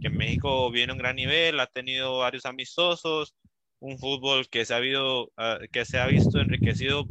[0.00, 3.34] que México viene a un gran nivel, ha tenido varios amistosos,
[3.80, 5.32] un fútbol que se ha, habido,
[5.72, 7.04] que se ha visto enriquecido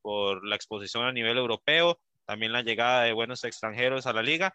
[0.00, 4.54] por la exposición a nivel europeo, también la llegada de buenos extranjeros a la liga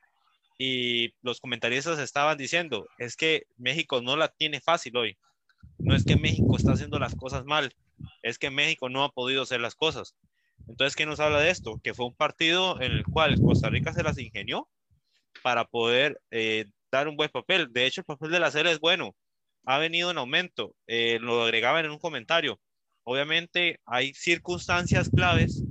[0.59, 5.19] y los comentaristas estaban diciendo, es que México no la tiene fácil hoy.
[5.79, 7.73] no es que México está haciendo las cosas mal,
[8.23, 10.15] es que México no ha podido hacer las cosas.
[10.67, 11.79] Entonces, ¿qué nos habla de esto?
[11.83, 14.69] Que fue un partido en el cual Costa Rica se las ingenió
[15.43, 17.71] para poder eh, dar un buen papel.
[17.73, 19.15] De hecho, el papel de la serie es bueno,
[19.65, 22.61] ha venido en aumento, eh, lo agregaban en un comentario.
[23.03, 25.65] Obviamente hay circunstancias claves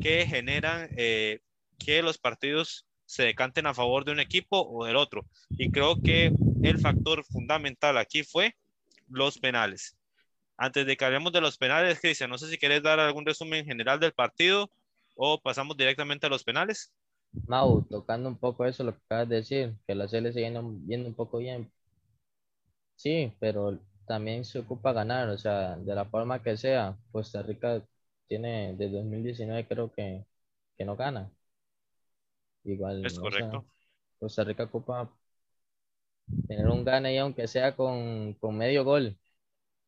[0.00, 1.40] que generan eh,
[1.78, 5.26] que los partidos se decanten a favor de un equipo o del otro.
[5.56, 6.30] Y creo que
[6.62, 8.54] el factor fundamental aquí fue
[9.08, 9.96] los penales.
[10.58, 13.64] Antes de que hablemos de los penales, Cristian, no sé si quieres dar algún resumen
[13.64, 14.70] general del partido
[15.16, 16.92] o pasamos directamente a los penales.
[17.46, 20.60] Mau, tocando un poco eso, lo que acabas de decir, que la serie se viene
[20.62, 21.70] viendo un poco bien.
[22.96, 26.98] Sí, pero también se ocupa ganar, o sea, de la forma que sea.
[27.12, 27.82] Costa Rica
[28.26, 30.26] tiene, desde 2019 creo que,
[30.76, 31.30] que no gana.
[32.64, 33.04] Igual.
[33.06, 33.64] Es correcto.
[34.18, 35.10] Costa Rica ocupa
[36.46, 39.16] tener un gane y aunque sea con, con medio gol,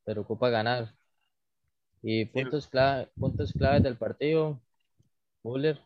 [0.04, 0.94] pero ocupa ganar.
[2.02, 4.60] Y puntos, clave, puntos claves del partido,
[5.42, 5.80] Buller,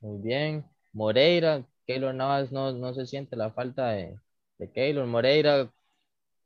[0.00, 0.64] muy bien.
[0.92, 4.18] Moreira, Keylor Navas no, no se siente la falta de,
[4.58, 5.06] de Keylor.
[5.06, 5.70] Moreira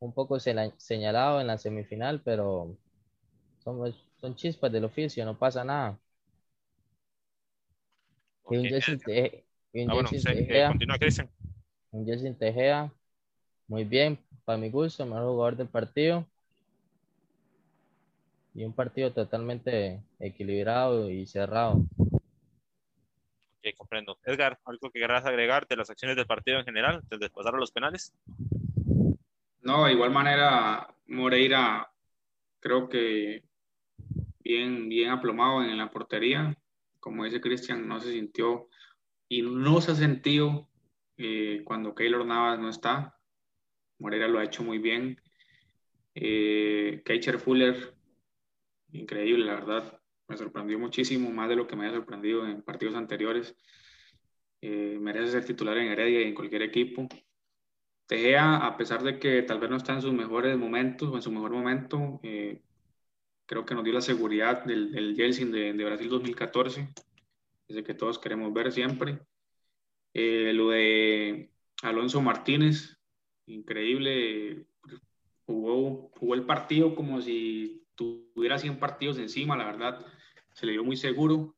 [0.00, 2.76] un poco señalado en la semifinal, pero
[3.64, 5.98] son, son chispas del oficio, no pasa nada.
[8.48, 9.41] Y un Jesse
[12.38, 12.92] Tejea,
[13.68, 16.26] muy bien, para mi gusto, mejor jugador del partido.
[18.54, 21.84] Y un partido totalmente equilibrado y cerrado.
[23.58, 24.18] Ok, comprendo.
[24.24, 27.54] Edgar, ¿algo que querrás agregar de las acciones del partido en general antes de pasar
[27.54, 28.12] a los penales?
[29.62, 31.88] No, de igual manera, Moreira
[32.60, 33.42] creo que
[34.40, 36.56] bien, bien aplomado en la portería.
[37.00, 38.68] Como dice Cristian, no se sintió
[39.32, 40.68] y no se ha sentido
[41.16, 43.18] eh, cuando Keylor Navas no está.
[43.98, 45.22] Moreira lo ha hecho muy bien.
[46.14, 47.02] Eh,
[47.38, 47.94] Fuller,
[48.92, 50.00] increíble, la verdad.
[50.28, 53.56] Me sorprendió muchísimo, más de lo que me había sorprendido en partidos anteriores.
[54.60, 57.08] Eh, merece ser titular en Heredia y en cualquier equipo.
[58.04, 61.22] Tejea, a pesar de que tal vez no está en sus mejores momentos o en
[61.22, 62.60] su mejor momento, eh,
[63.46, 66.92] creo que nos dio la seguridad del, del de, de, Brasil 2014,
[67.82, 69.20] que todos queremos ver siempre.
[70.14, 71.50] Eh, lo de
[71.82, 72.98] Alonso Martínez,
[73.46, 74.66] increíble,
[75.46, 80.04] jugó, el partido como si tuviera 100 partidos encima, la verdad,
[80.52, 81.56] se le dio muy seguro.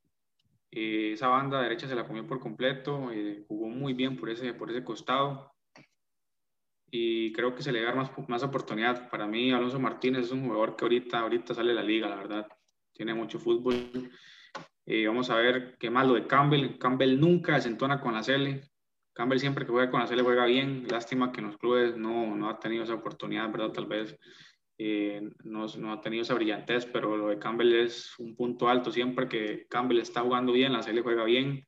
[0.71, 3.11] Eh, esa banda derecha se la comió por completo,
[3.49, 5.55] jugó muy bien por ese, por ese costado
[6.97, 9.11] y creo que se le da más, más oportunidad.
[9.11, 12.15] Para mí, Alonso Martínez es un jugador que ahorita, ahorita sale de la liga, la
[12.15, 12.47] verdad.
[12.93, 14.13] Tiene mucho fútbol.
[14.87, 16.79] Eh, vamos a ver qué más lo de Campbell.
[16.79, 18.63] Campbell nunca desentona con la Cele.
[19.15, 20.87] Campbell siempre que juega con la Cele juega bien.
[20.89, 23.73] Lástima que en los clubes no, no ha tenido esa oportunidad, ¿verdad?
[23.73, 24.19] Tal vez
[24.79, 28.91] eh, no, no, ha tenido esa brillantez, pero lo de Campbell es un punto alto.
[28.91, 31.67] Siempre que Campbell está jugando bien, la Cele juega bien.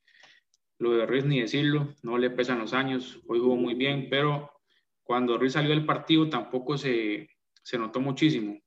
[0.79, 3.23] Lo de Ruiz ni decirlo, no le pesan los años.
[3.29, 4.51] Hoy jugó muy bien, pero
[5.03, 7.31] cuando Ruiz salió del partido tampoco se,
[7.63, 8.61] se notó muchísimo.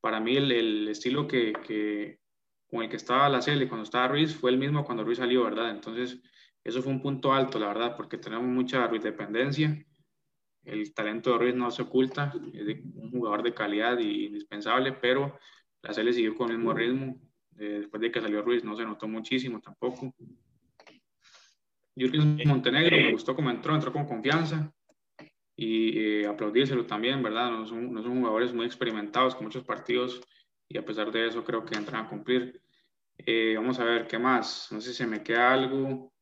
[0.00, 2.18] Para mí el, el estilo que, que,
[2.68, 5.44] con el que estaba la Cele cuando estaba Ruiz fue el mismo cuando Ruiz salió,
[5.44, 5.70] ¿verdad?
[5.70, 6.20] Entonces,
[6.62, 9.84] eso fue un punto alto, la verdad, porque tenemos mucha Ruiz dependencia.
[10.64, 15.38] El talento de Ruiz no se oculta, es un jugador de calidad y indispensable, pero
[15.82, 17.20] la Cele siguió con el mismo ritmo.
[17.58, 20.12] Eh, después de que salió Ruiz no se notó muchísimo tampoco.
[21.96, 24.72] Jürgen Montenegro me gustó cómo entró, entró con confianza
[25.54, 27.50] y eh, aplaudírselo también, ¿verdad?
[27.50, 30.20] No son, no son, jugadores muy experimentados con muchos partidos
[30.68, 32.60] y a pesar de eso creo que entran a cumplir.
[33.18, 34.68] Eh, vamos a ver qué más.
[34.72, 36.12] No sé si se me queda algo.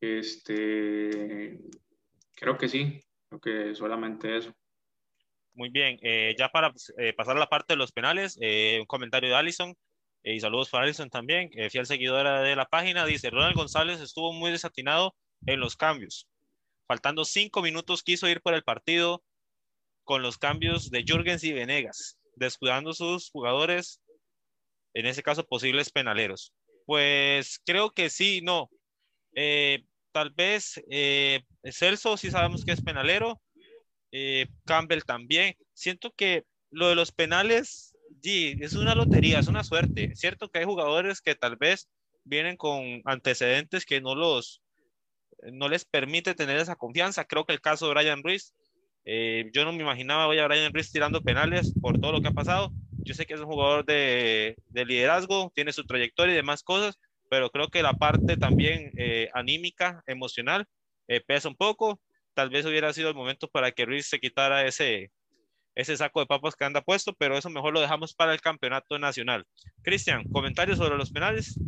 [0.00, 1.60] Este,
[2.34, 4.54] creo que sí, creo que solamente eso.
[5.52, 9.30] Muy bien, eh, ya para eh, pasar a la parte de los penales, un comentario
[9.30, 9.74] de Allison.
[10.22, 13.04] y saludos para Allison también, fiel seguidora de la página.
[13.04, 15.14] Dice: Ronald González estuvo muy desatinado
[15.46, 16.28] en los cambios
[16.90, 19.22] faltando cinco minutos, quiso ir por el partido
[20.02, 24.00] con los cambios de Jürgens y Venegas, descuidando sus jugadores,
[24.94, 26.52] en ese caso posibles penaleros.
[26.86, 28.70] Pues creo que sí, no.
[29.34, 33.40] Eh, tal vez eh, Celso sí sabemos que es penalero,
[34.12, 35.54] eh, Campbell también.
[35.72, 40.14] Siento que lo de los penales, sí, es una lotería, es una suerte.
[40.14, 41.88] cierto que hay jugadores que tal vez
[42.24, 44.62] vienen con antecedentes que no los
[45.52, 47.24] no les permite tener esa confianza.
[47.24, 48.54] Creo que el caso de Brian Ruiz,
[49.04, 52.32] eh, yo no me imaginaba a Brian Ruiz tirando penales por todo lo que ha
[52.32, 52.72] pasado.
[53.04, 57.50] Yo sé que es un jugador de, liderazgo, tiene su trayectoria y demás cosas, pero
[57.50, 60.66] creo que la parte también eh, anímica, emocional,
[61.08, 62.00] eh, pesa un poco.
[62.34, 65.10] Tal vez hubiera sido el momento para que Ruiz se quitara ese,
[65.74, 68.98] ese saco de papas que anda puesto, pero eso mejor lo dejamos para el campeonato
[68.98, 69.46] nacional.
[69.82, 71.58] Cristian, comentarios sobre los penales.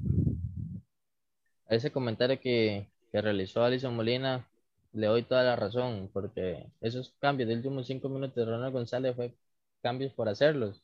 [1.69, 4.47] Ese comentario que, que realizó Alison Molina,
[4.93, 9.17] le doy toda la razón, porque esos cambios de últimos cinco minutos de Ronald González
[9.17, 9.35] fue
[9.83, 10.83] cambios por hacerlos.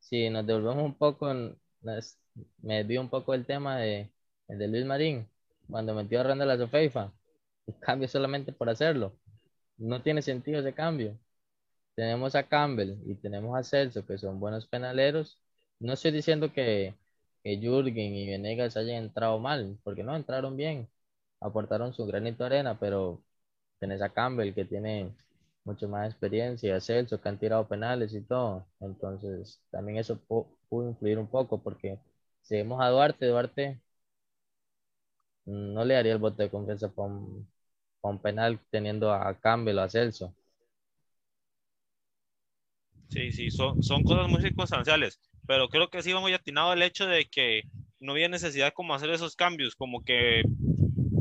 [0.00, 1.26] Si nos devolvemos un poco,
[2.62, 4.10] me dio un poco el tema de,
[4.48, 5.28] de Luis Marín,
[5.70, 7.12] cuando metió a Randall a Sofeifa,
[7.80, 9.12] cambio solamente por hacerlo.
[9.78, 11.18] No tiene sentido ese cambio
[11.98, 15.38] tenemos a Campbell y tenemos a Celso, que son buenos penaleros.
[15.80, 16.94] No estoy diciendo que,
[17.42, 20.88] que Jürgen y Venegas hayan entrado mal, porque no, entraron bien,
[21.40, 23.22] aportaron su granito de arena, pero
[23.78, 25.14] tenés a Campbell, que tiene
[25.64, 28.66] mucho más experiencia, a Celso, que han tirado penales y todo.
[28.80, 32.00] Entonces, también eso pudo influir un poco, porque
[32.42, 33.80] si vemos a Duarte, Duarte
[35.46, 37.50] no le daría el voto de confianza para un,
[38.02, 40.32] un penal teniendo a Campbell o a Celso.
[43.08, 46.82] Sí, sí, son, son cosas muy circunstanciales, pero creo que sí va muy atinado el
[46.82, 47.62] hecho de que
[48.00, 50.48] no había necesidad como hacer esos cambios, como que,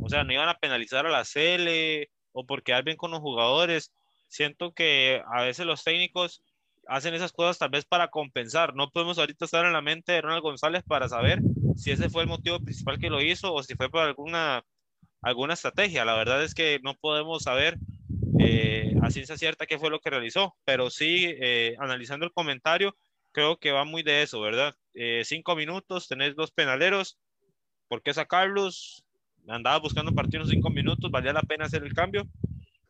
[0.08, 3.20] o sea, no iban a penalizar a la CL o por quedar bien con los
[3.20, 3.92] jugadores.
[4.30, 6.42] Siento que a veces los técnicos
[6.88, 8.74] hacen esas cosas tal vez para compensar.
[8.74, 11.42] No podemos ahorita estar en la mente de Ronald González para saber
[11.76, 14.64] si ese fue el motivo principal que lo hizo o si fue por alguna,
[15.22, 16.06] alguna estrategia.
[16.06, 17.78] La verdad es que no podemos saber
[18.40, 22.96] eh, a ciencia cierta qué fue lo que realizó, pero sí, eh, analizando el comentario,
[23.34, 24.74] creo que va muy de eso, ¿verdad?
[24.94, 27.20] Eh, cinco minutos, tenés dos penaleros,
[27.90, 29.04] ¿por qué sacarlos?
[29.48, 32.28] Andaba buscando partidos cinco minutos, valía la pena hacer el cambio.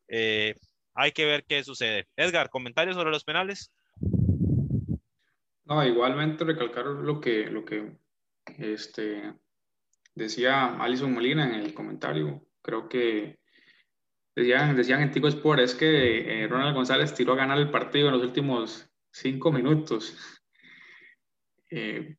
[0.10, 2.08] hay que ver qué sucede.
[2.16, 3.72] Edgar, comentarios sobre los penales.
[5.66, 7.92] No, igualmente recalcar lo que, lo que
[8.58, 9.34] este,
[10.16, 12.42] decía Alison Molina en el comentario.
[12.62, 13.38] Creo que
[14.38, 18.10] Decían, decían en Tico Sport, es que eh, Ronald González tiró a ganar el partido
[18.10, 20.16] en los últimos cinco minutos.
[21.70, 22.16] Eh,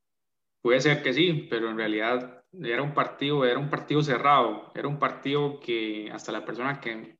[0.61, 4.89] puede ser que sí, pero en realidad era un partido, era un partido cerrado, era
[4.89, 7.19] un partido que hasta la persona que,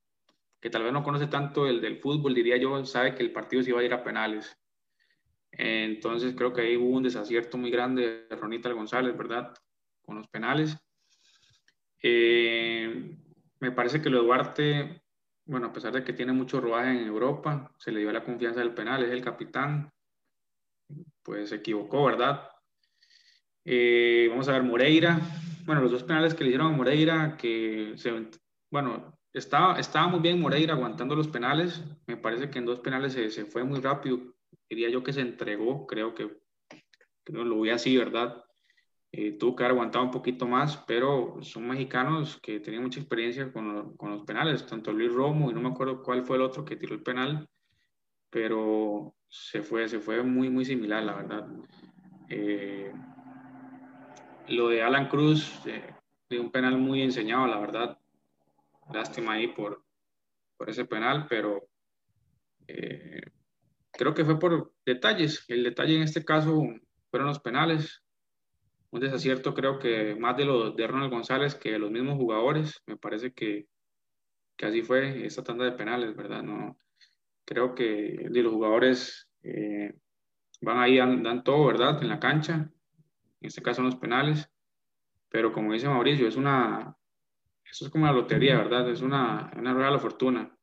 [0.61, 3.63] que tal vez no conoce tanto el del fútbol, diría yo, sabe que el partido
[3.63, 4.57] se iba a ir a penales.
[5.53, 9.55] Entonces creo que ahí hubo un desacierto muy grande de Ronita González, ¿verdad?
[10.03, 10.77] Con los penales.
[12.03, 13.17] Eh,
[13.61, 15.03] me parece que lo Duarte,
[15.47, 18.61] bueno, a pesar de que tiene mucho rodaje en Europa, se le dio la confianza
[18.61, 19.91] del penal, es el capitán,
[21.23, 22.49] pues se equivocó, ¿verdad?
[23.71, 25.21] Eh, vamos a ver, Moreira,
[25.67, 28.11] bueno, los dos penales que le hicieron a Moreira, que se,
[28.71, 33.13] bueno, estaba, estaba muy bien Moreira aguantando los penales, me parece que en dos penales
[33.13, 34.21] se, se fue muy rápido,
[34.71, 36.35] diría yo que se entregó, creo que,
[37.31, 38.43] no lo voy así, ¿verdad?
[39.13, 43.53] Eh, tuvo que haber aguantado un poquito más, pero son mexicanos que tenían mucha experiencia
[43.53, 46.65] con, con, los penales, tanto Luis Romo y no me acuerdo cuál fue el otro
[46.65, 47.47] que tiró el penal,
[48.31, 51.47] pero se fue, se fue muy, muy similar, la verdad.
[52.31, 52.93] Eh,
[54.49, 57.99] lo de Alan Cruz, de un penal muy enseñado, la verdad.
[58.93, 59.85] Lástima ahí por,
[60.57, 61.69] por ese penal, pero
[62.67, 63.21] eh,
[63.93, 65.45] creo que fue por detalles.
[65.49, 66.63] El detalle en este caso
[67.11, 68.03] fueron los penales
[68.91, 72.83] un desacierto creo que más de lo de Ronald González que de los mismos jugadores.
[72.87, 73.67] Me parece que,
[74.57, 76.43] que así fue esta tanda de penales, ¿verdad?
[76.43, 76.79] No,
[77.45, 79.95] creo que de los jugadores eh,
[80.63, 82.03] van ahí, dan, todo, ¿verdad?
[82.03, 82.71] En la cancha.
[83.41, 84.51] En este caso los penales.
[85.29, 86.97] Pero como dice Mauricio, es una,
[87.71, 88.89] eso es como la lotería, ¿verdad?
[88.91, 90.59] Es una, una rueda de la fortuna.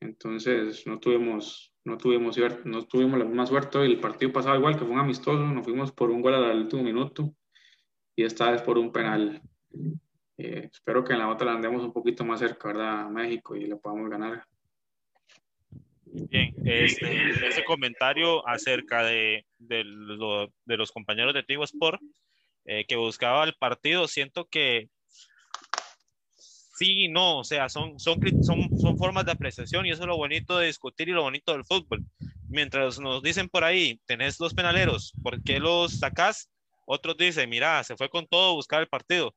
[0.00, 3.84] Entonces no tuvimos, no tuvimos, no tuvimos la misma suerte.
[3.84, 6.82] El partido pasado igual, que fue un amistoso, nos fuimos por un gol al último
[6.82, 7.34] minuto
[8.16, 9.42] y esta vez por un penal.
[10.36, 13.00] Eh, espero que en la otra la andemos un poquito más cerca, ¿verdad?
[13.00, 14.44] A México y la podamos ganar.
[16.30, 19.84] Bien, este, ese comentario acerca de, de,
[20.64, 22.00] de los compañeros de Tigo Sport
[22.64, 24.88] eh, que buscaba el partido, siento que
[26.80, 30.06] sí y no, o sea, son, son, son, son formas de apreciación y eso es
[30.08, 32.04] lo bonito de discutir y lo bonito del fútbol.
[32.48, 36.50] Mientras nos dicen por ahí, tenés dos penaleros, ¿por qué los sacás?
[36.86, 39.34] Otros dicen, mira, se fue con todo a buscar el partido.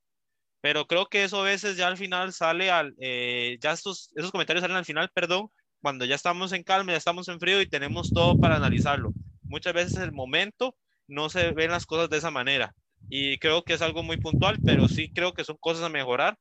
[0.62, 4.32] Pero creo que eso a veces ya al final sale al, eh, ya estos, esos
[4.32, 5.50] comentarios salen al final, perdón,
[5.84, 9.12] cuando ya estamos en calma, ya estamos en frío y tenemos todo para analizarlo.
[9.50, 10.78] Muchas veces el momento
[11.10, 12.74] no se ven las cosas de esa manera.
[13.10, 16.38] Y creo que es algo muy puntual, pero sí creo que son cosas a mejorar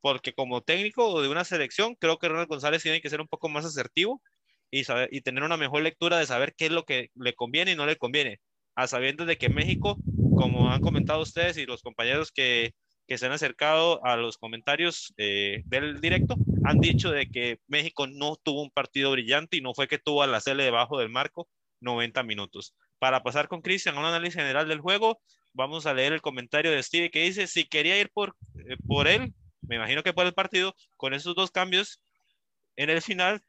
[0.00, 3.50] porque como técnico de una selección, creo que Ronald González tiene que ser un poco
[3.50, 4.22] más asertivo
[4.70, 7.72] y, saber, y tener una mejor lectura de saber qué es lo que le conviene
[7.72, 8.38] y no le conviene,
[8.76, 10.00] a sabiendo de que México,
[10.38, 12.72] como han comentado ustedes y los compañeros que,
[13.06, 16.36] que se han acercado a los comentarios eh, del directo,
[16.66, 20.24] han dicho de que México no tuvo un partido brillante y no fue que tuvo
[20.24, 21.48] a la Cele debajo del marco
[21.80, 22.74] 90 minutos.
[22.98, 25.20] Para pasar con Cristian a un análisis general del juego,
[25.52, 28.36] vamos a leer el comentario de Steve que dice, si quería ir por,
[28.68, 32.02] eh, por él, me imagino que por el partido, con esos dos cambios
[32.74, 33.44] en el final,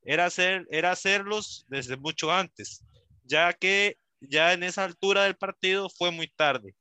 [0.00, 2.82] era, hacer, era hacerlos desde mucho antes,
[3.22, 6.74] ya que ya en esa altura del partido fue muy tarde,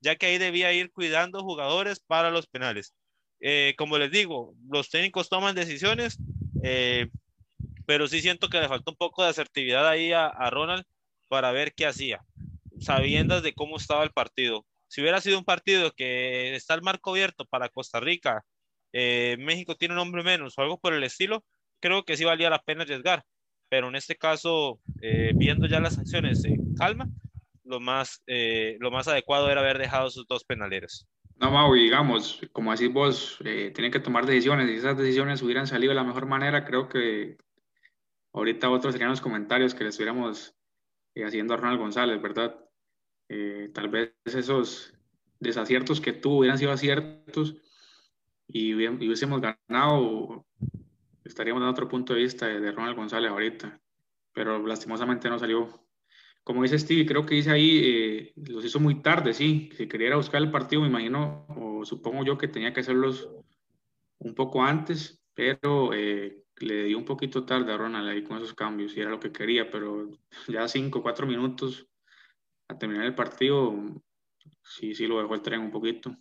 [0.00, 2.94] ya que ahí debía ir cuidando jugadores para los penales.
[3.40, 6.18] Eh, como les digo, los técnicos toman decisiones,
[6.62, 7.08] eh,
[7.86, 10.84] pero sí siento que le faltó un poco de asertividad ahí a, Ronald
[11.28, 12.22] para ver qué hacía,
[12.80, 14.66] sabiendo de cómo estaba el partido.
[14.88, 18.44] Si hubiera sido un partido que está el marco abierto para Costa Rica,
[18.92, 21.44] eh, México tiene un hombre menos o algo por el estilo,
[21.80, 23.24] creo que sí valía la pena arriesgar.
[23.68, 24.80] Pero en este caso,
[25.36, 27.08] viendo ya las acciones en calma,
[27.62, 31.06] lo más, lo más adecuado era haber dejado sus dos penaleros.
[31.40, 34.68] No, Mau, digamos, como decís vos, eh, tienen que tomar decisiones.
[34.68, 37.38] Si esas decisiones hubieran salido de la mejor manera, creo que
[38.34, 40.54] ahorita otros serían los comentarios que le estuviéramos
[41.14, 42.62] eh, haciendo a Ronald González, ¿verdad?
[43.30, 44.92] Eh, tal vez esos
[45.38, 47.56] desaciertos que tuvo hubieran sido aciertos
[48.46, 50.46] y, hubiésemos ganado,
[51.24, 53.80] estaríamos dando otro punto de vista de, de Ronald González ahorita,
[54.34, 55.89] pero lastimosamente no salió
[56.44, 59.70] como dice Steve, creo que dice ahí, eh, los hizo muy tarde, sí.
[59.76, 63.28] Si quería buscar el partido, me imagino, o supongo yo que tenía que hacerlos
[64.18, 68.54] un poco antes, pero eh, le dio un poquito tarde a Ronald ahí con esos
[68.54, 70.10] cambios, y era lo que quería, pero
[70.48, 71.86] ya cinco, cuatro minutos
[72.68, 73.74] a terminar el partido,
[74.62, 76.16] sí, sí lo dejó el tren un poquito.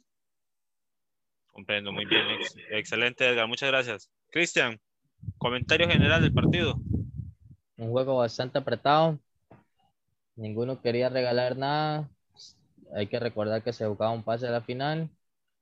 [1.48, 2.26] Comprendo, muy bien,
[2.70, 4.10] excelente Edgar, muchas gracias.
[4.30, 4.80] Cristian,
[5.38, 6.80] comentario general del partido.
[7.78, 9.20] Un juego bastante apretado,
[10.44, 12.10] Ninguno quería regalar nada.
[12.96, 15.10] Hay que recordar que se jugaba un pase a la final.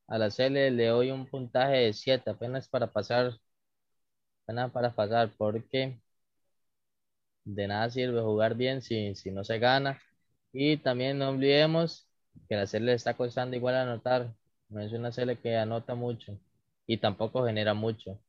[0.08, 3.34] A la CL le doy un puntaje de 7, apenas para pasar.
[4.44, 6.02] Apenas para pasar, porque
[7.46, 10.00] de nada sirve jugar bien si, si no se gana.
[10.54, 12.08] Y también no olvidemos
[12.50, 14.34] que la CL está costando igual anotar.
[14.70, 16.40] No es una CL que anota mucho
[16.88, 18.20] y tampoco genera mucho.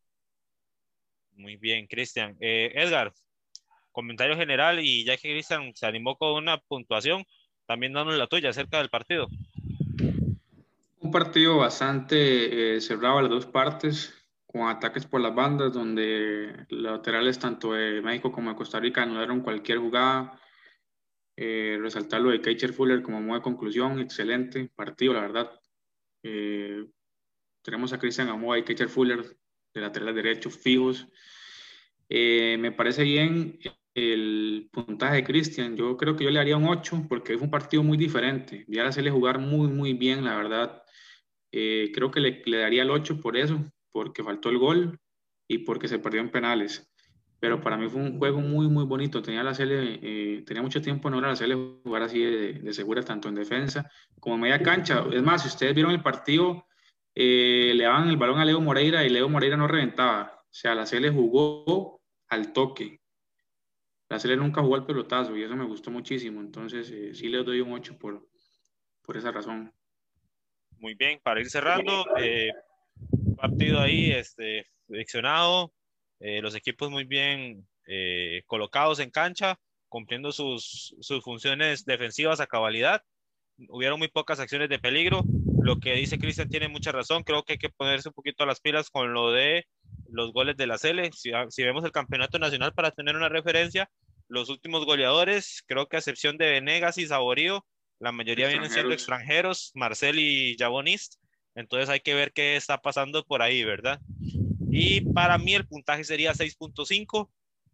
[1.36, 2.36] Muy bien, Cristian.
[2.40, 3.12] Eh, Edgar,
[3.92, 7.24] comentario general y ya que Cristian se animó con una puntuación,
[7.66, 9.28] también dándonos la tuya acerca del partido.
[11.00, 14.14] Un partido bastante eh, cerrado a las dos partes,
[14.46, 19.40] con ataques por las bandas, donde laterales tanto de México como de Costa Rica anularon
[19.40, 20.40] cualquier jugada.
[21.36, 25.60] Eh, resaltar lo de Keicher Fuller como modo de conclusión, excelente partido, la verdad.
[26.22, 26.84] Eh,
[27.62, 29.22] tenemos a Cristian Amoa y Keicher Fuller
[29.74, 31.06] de laterales derechos fijos.
[32.08, 33.58] Me parece bien
[33.94, 35.76] el puntaje de Cristian.
[35.76, 38.64] Yo creo que yo le haría un 8 porque es un partido muy diferente.
[38.68, 40.82] Ya a hacerle jugar muy, muy bien, la verdad.
[41.52, 43.58] Eh, creo que le, le, daría el 8 por eso,
[43.92, 44.98] porque faltó el gol
[45.48, 46.90] y porque se perdió en penales.
[47.40, 49.22] Pero para mí fue un juego muy, muy bonito.
[49.22, 53.28] Tenía, la eh, tenía mucho tiempo no era hacerle jugar así de, de, segura, tanto
[53.28, 53.90] en defensa
[54.20, 55.04] como en media cancha.
[55.12, 56.66] Es más, si ustedes vieron el partido,
[57.14, 60.42] eh, le daban el balón a Leo Moreira y Leo Moreira no reventaba.
[60.42, 61.97] O sea, la CL jugó
[62.28, 63.00] al toque
[64.08, 66.40] la Sele nunca jugó al pelotazo y eso me gustó muchísimo.
[66.40, 68.26] Entonces, eh, sí le doy un 8 por,
[69.02, 69.72] por esa razón.
[70.78, 72.50] Muy bien, para ir cerrando, eh,
[73.36, 75.74] partido ahí este, seleccionado,
[76.20, 77.66] eh, los equipos muy bien
[78.46, 79.58] colocados en cancha,
[79.88, 83.02] cumpliendo sus, sus funciones defensivas a cabalidad.
[83.70, 85.22] Hubieron muy pocas acciones de peligro.
[85.62, 87.22] Lo que dice Cristian tiene mucha razón.
[87.22, 89.66] Creo que hay que ponerse un poquito a las pilas con lo de
[90.08, 91.10] los goles de la Cele.
[91.12, 93.90] Si, si, vemos el campeonato nacional para tener una referencia,
[94.28, 97.64] los últimos goleadores, creo que a excepción de Venegas y Saborío,
[97.98, 101.16] la mayoría vienen siendo extranjeros, Marcel y Jabonist.
[101.54, 104.00] Entonces hay que ver qué está pasando por ahí, ¿verdad?
[104.70, 107.28] Y para mí el puntaje sería 6.5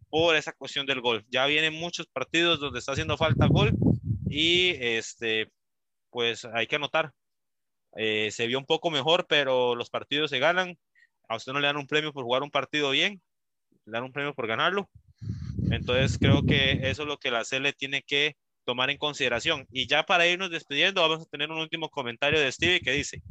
[0.09, 1.25] por esa cuestión del gol.
[1.29, 3.73] Ya vienen muchos partidos donde está haciendo falta gol
[4.27, 5.51] y este,
[6.09, 7.11] pues hay que anotar.
[7.95, 10.77] Eh, se vio un poco mejor, pero los partidos se ganan
[11.27, 13.21] a usted no le dan un premio por jugar un partido bien,
[13.85, 14.89] le dan un premio por ganarlo.
[15.71, 19.67] Entonces creo que eso es lo que la CL tiene que tomar en consideración.
[19.71, 23.21] Y ya para irnos despidiendo, vamos a tener un último comentario de Stevie que dice,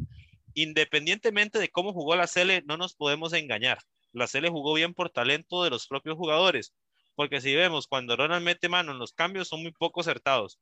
[0.54, 3.78] independientemente de cómo jugó la CL, no nos podemos engañar.
[4.12, 6.72] La CL jugó bien por talento de los propios jugadores,
[7.16, 10.58] porque si vemos cuando Ronald mete mano en los cambios son muy poco acertados.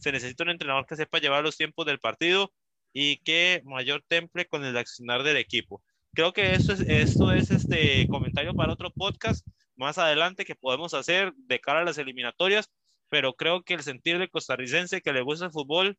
[0.00, 2.52] Se necesita un entrenador que sepa llevar los tiempos del partido
[2.94, 5.82] y que mayor temple con el accionar del equipo
[6.14, 9.46] creo que esto es, esto es este comentario para otro podcast
[9.76, 12.70] más adelante que podemos hacer de cara a las eliminatorias,
[13.08, 15.98] pero creo que el sentir de costarricense que le gusta el fútbol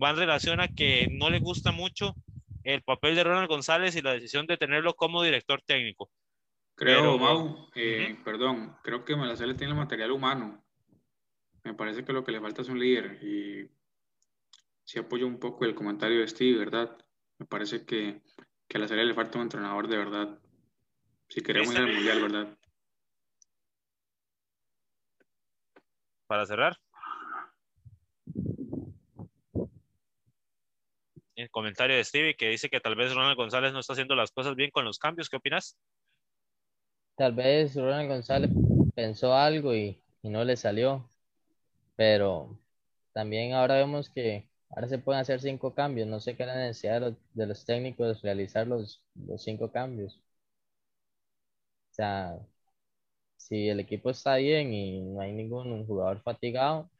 [0.00, 2.16] va en relación a que no le gusta mucho
[2.64, 6.10] el papel de Ronald González y la decisión de tenerlo como director técnico.
[6.74, 10.62] Creo, Mau, eh, perdón, creo que Malacele tiene el material humano.
[11.64, 13.70] Me parece que lo que le falta es un líder y
[14.84, 16.96] sí apoyo un poco el comentario de Steve, ¿verdad?
[17.38, 18.20] Me parece que,
[18.68, 20.38] que a la serie le falta un entrenador de verdad.
[21.28, 22.58] Si queremos ir al mundial, ¿verdad?
[26.26, 26.76] Para cerrar.
[31.34, 34.30] El comentario de Steve que dice que tal vez Ronald González no está haciendo las
[34.30, 35.28] cosas bien con los cambios.
[35.28, 35.76] ¿Qué opinas?
[37.14, 38.50] Tal vez Ronald González
[38.94, 41.10] pensó algo y, y no le salió.
[41.94, 42.58] Pero
[43.12, 46.06] también ahora vemos que Ahora se pueden hacer cinco cambios.
[46.08, 50.20] No sé qué es la necesidad de los, técnicos realizar los, los, cinco cambios.
[51.90, 52.38] O sea,
[53.36, 56.90] si el equipo está bien y no hay ningún jugador fatigado,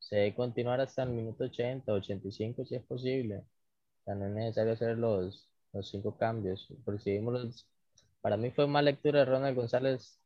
[0.00, 3.38] se debe continuar hasta el minuto 80, 85 si es posible.
[3.38, 6.68] O sea, no es necesario hacer los, los cinco cambios.
[6.86, 7.68] los,
[8.22, 10.20] para mí fue mala lectura de Ronald González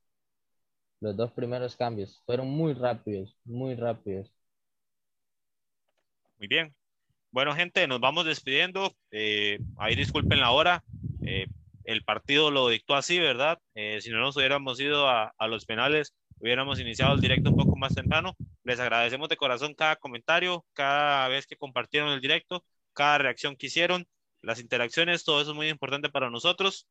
[0.98, 2.20] los dos primeros cambios.
[2.26, 4.33] Fueron muy rápidos, muy rápidos.
[6.48, 6.74] Bien.
[7.30, 8.94] Bueno, gente, nos vamos despidiendo.
[9.10, 10.84] Eh, ahí disculpen la hora.
[11.26, 11.46] Eh,
[11.84, 13.58] el partido lo dictó así, ¿verdad?
[13.74, 17.56] Eh, si no nos hubiéramos ido a, a, los penales, hubiéramos iniciado el directo un
[17.56, 18.36] poco más temprano.
[18.62, 23.66] Les agradecemos de corazón cada comentario, cada vez que compartieron el directo, cada reacción que
[23.66, 24.06] hicieron,
[24.42, 26.86] las interacciones, todo eso es muy importante para nosotros.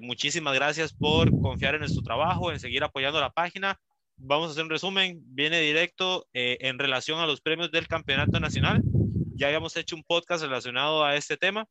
[0.00, 3.78] muchísimas gracias por confiar en nuestro trabajo, en seguir apoyando la página.
[4.18, 8.82] Vamos a hacer un resumen, viene directo en relación a los premios del Campeonato Nacional
[9.38, 11.66] ya habíamos hecho un podcast relacionado a este tema,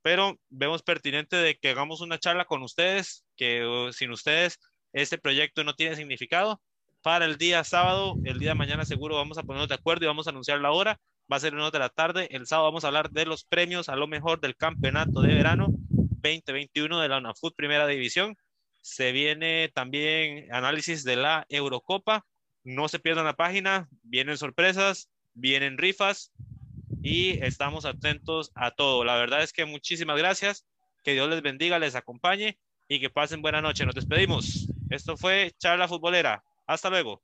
[0.00, 4.58] pero vemos pertinente de que hagamos una charla con ustedes, que uh, sin ustedes
[4.94, 6.60] este proyecto no tiene significado.
[7.02, 10.08] Para el día sábado, el día de mañana seguro vamos a ponernos de acuerdo y
[10.08, 10.98] vamos a anunciar la hora.
[11.30, 12.28] Va a ser una de la tarde.
[12.30, 15.66] El sábado vamos a hablar de los premios a lo mejor del campeonato de verano
[15.68, 18.36] 2021 de la UNAFUT Primera División.
[18.82, 22.26] Se viene también análisis de la Eurocopa.
[22.64, 26.32] No se pierdan la página, vienen sorpresas, vienen rifas,
[27.02, 29.04] y estamos atentos a todo.
[29.04, 30.64] La verdad es que muchísimas gracias,
[31.02, 32.58] que Dios les bendiga, les acompañe
[32.88, 33.84] y que pasen buena noche.
[33.84, 34.68] Nos despedimos.
[34.88, 36.44] Esto fue Charla Futbolera.
[36.66, 37.22] Hasta luego.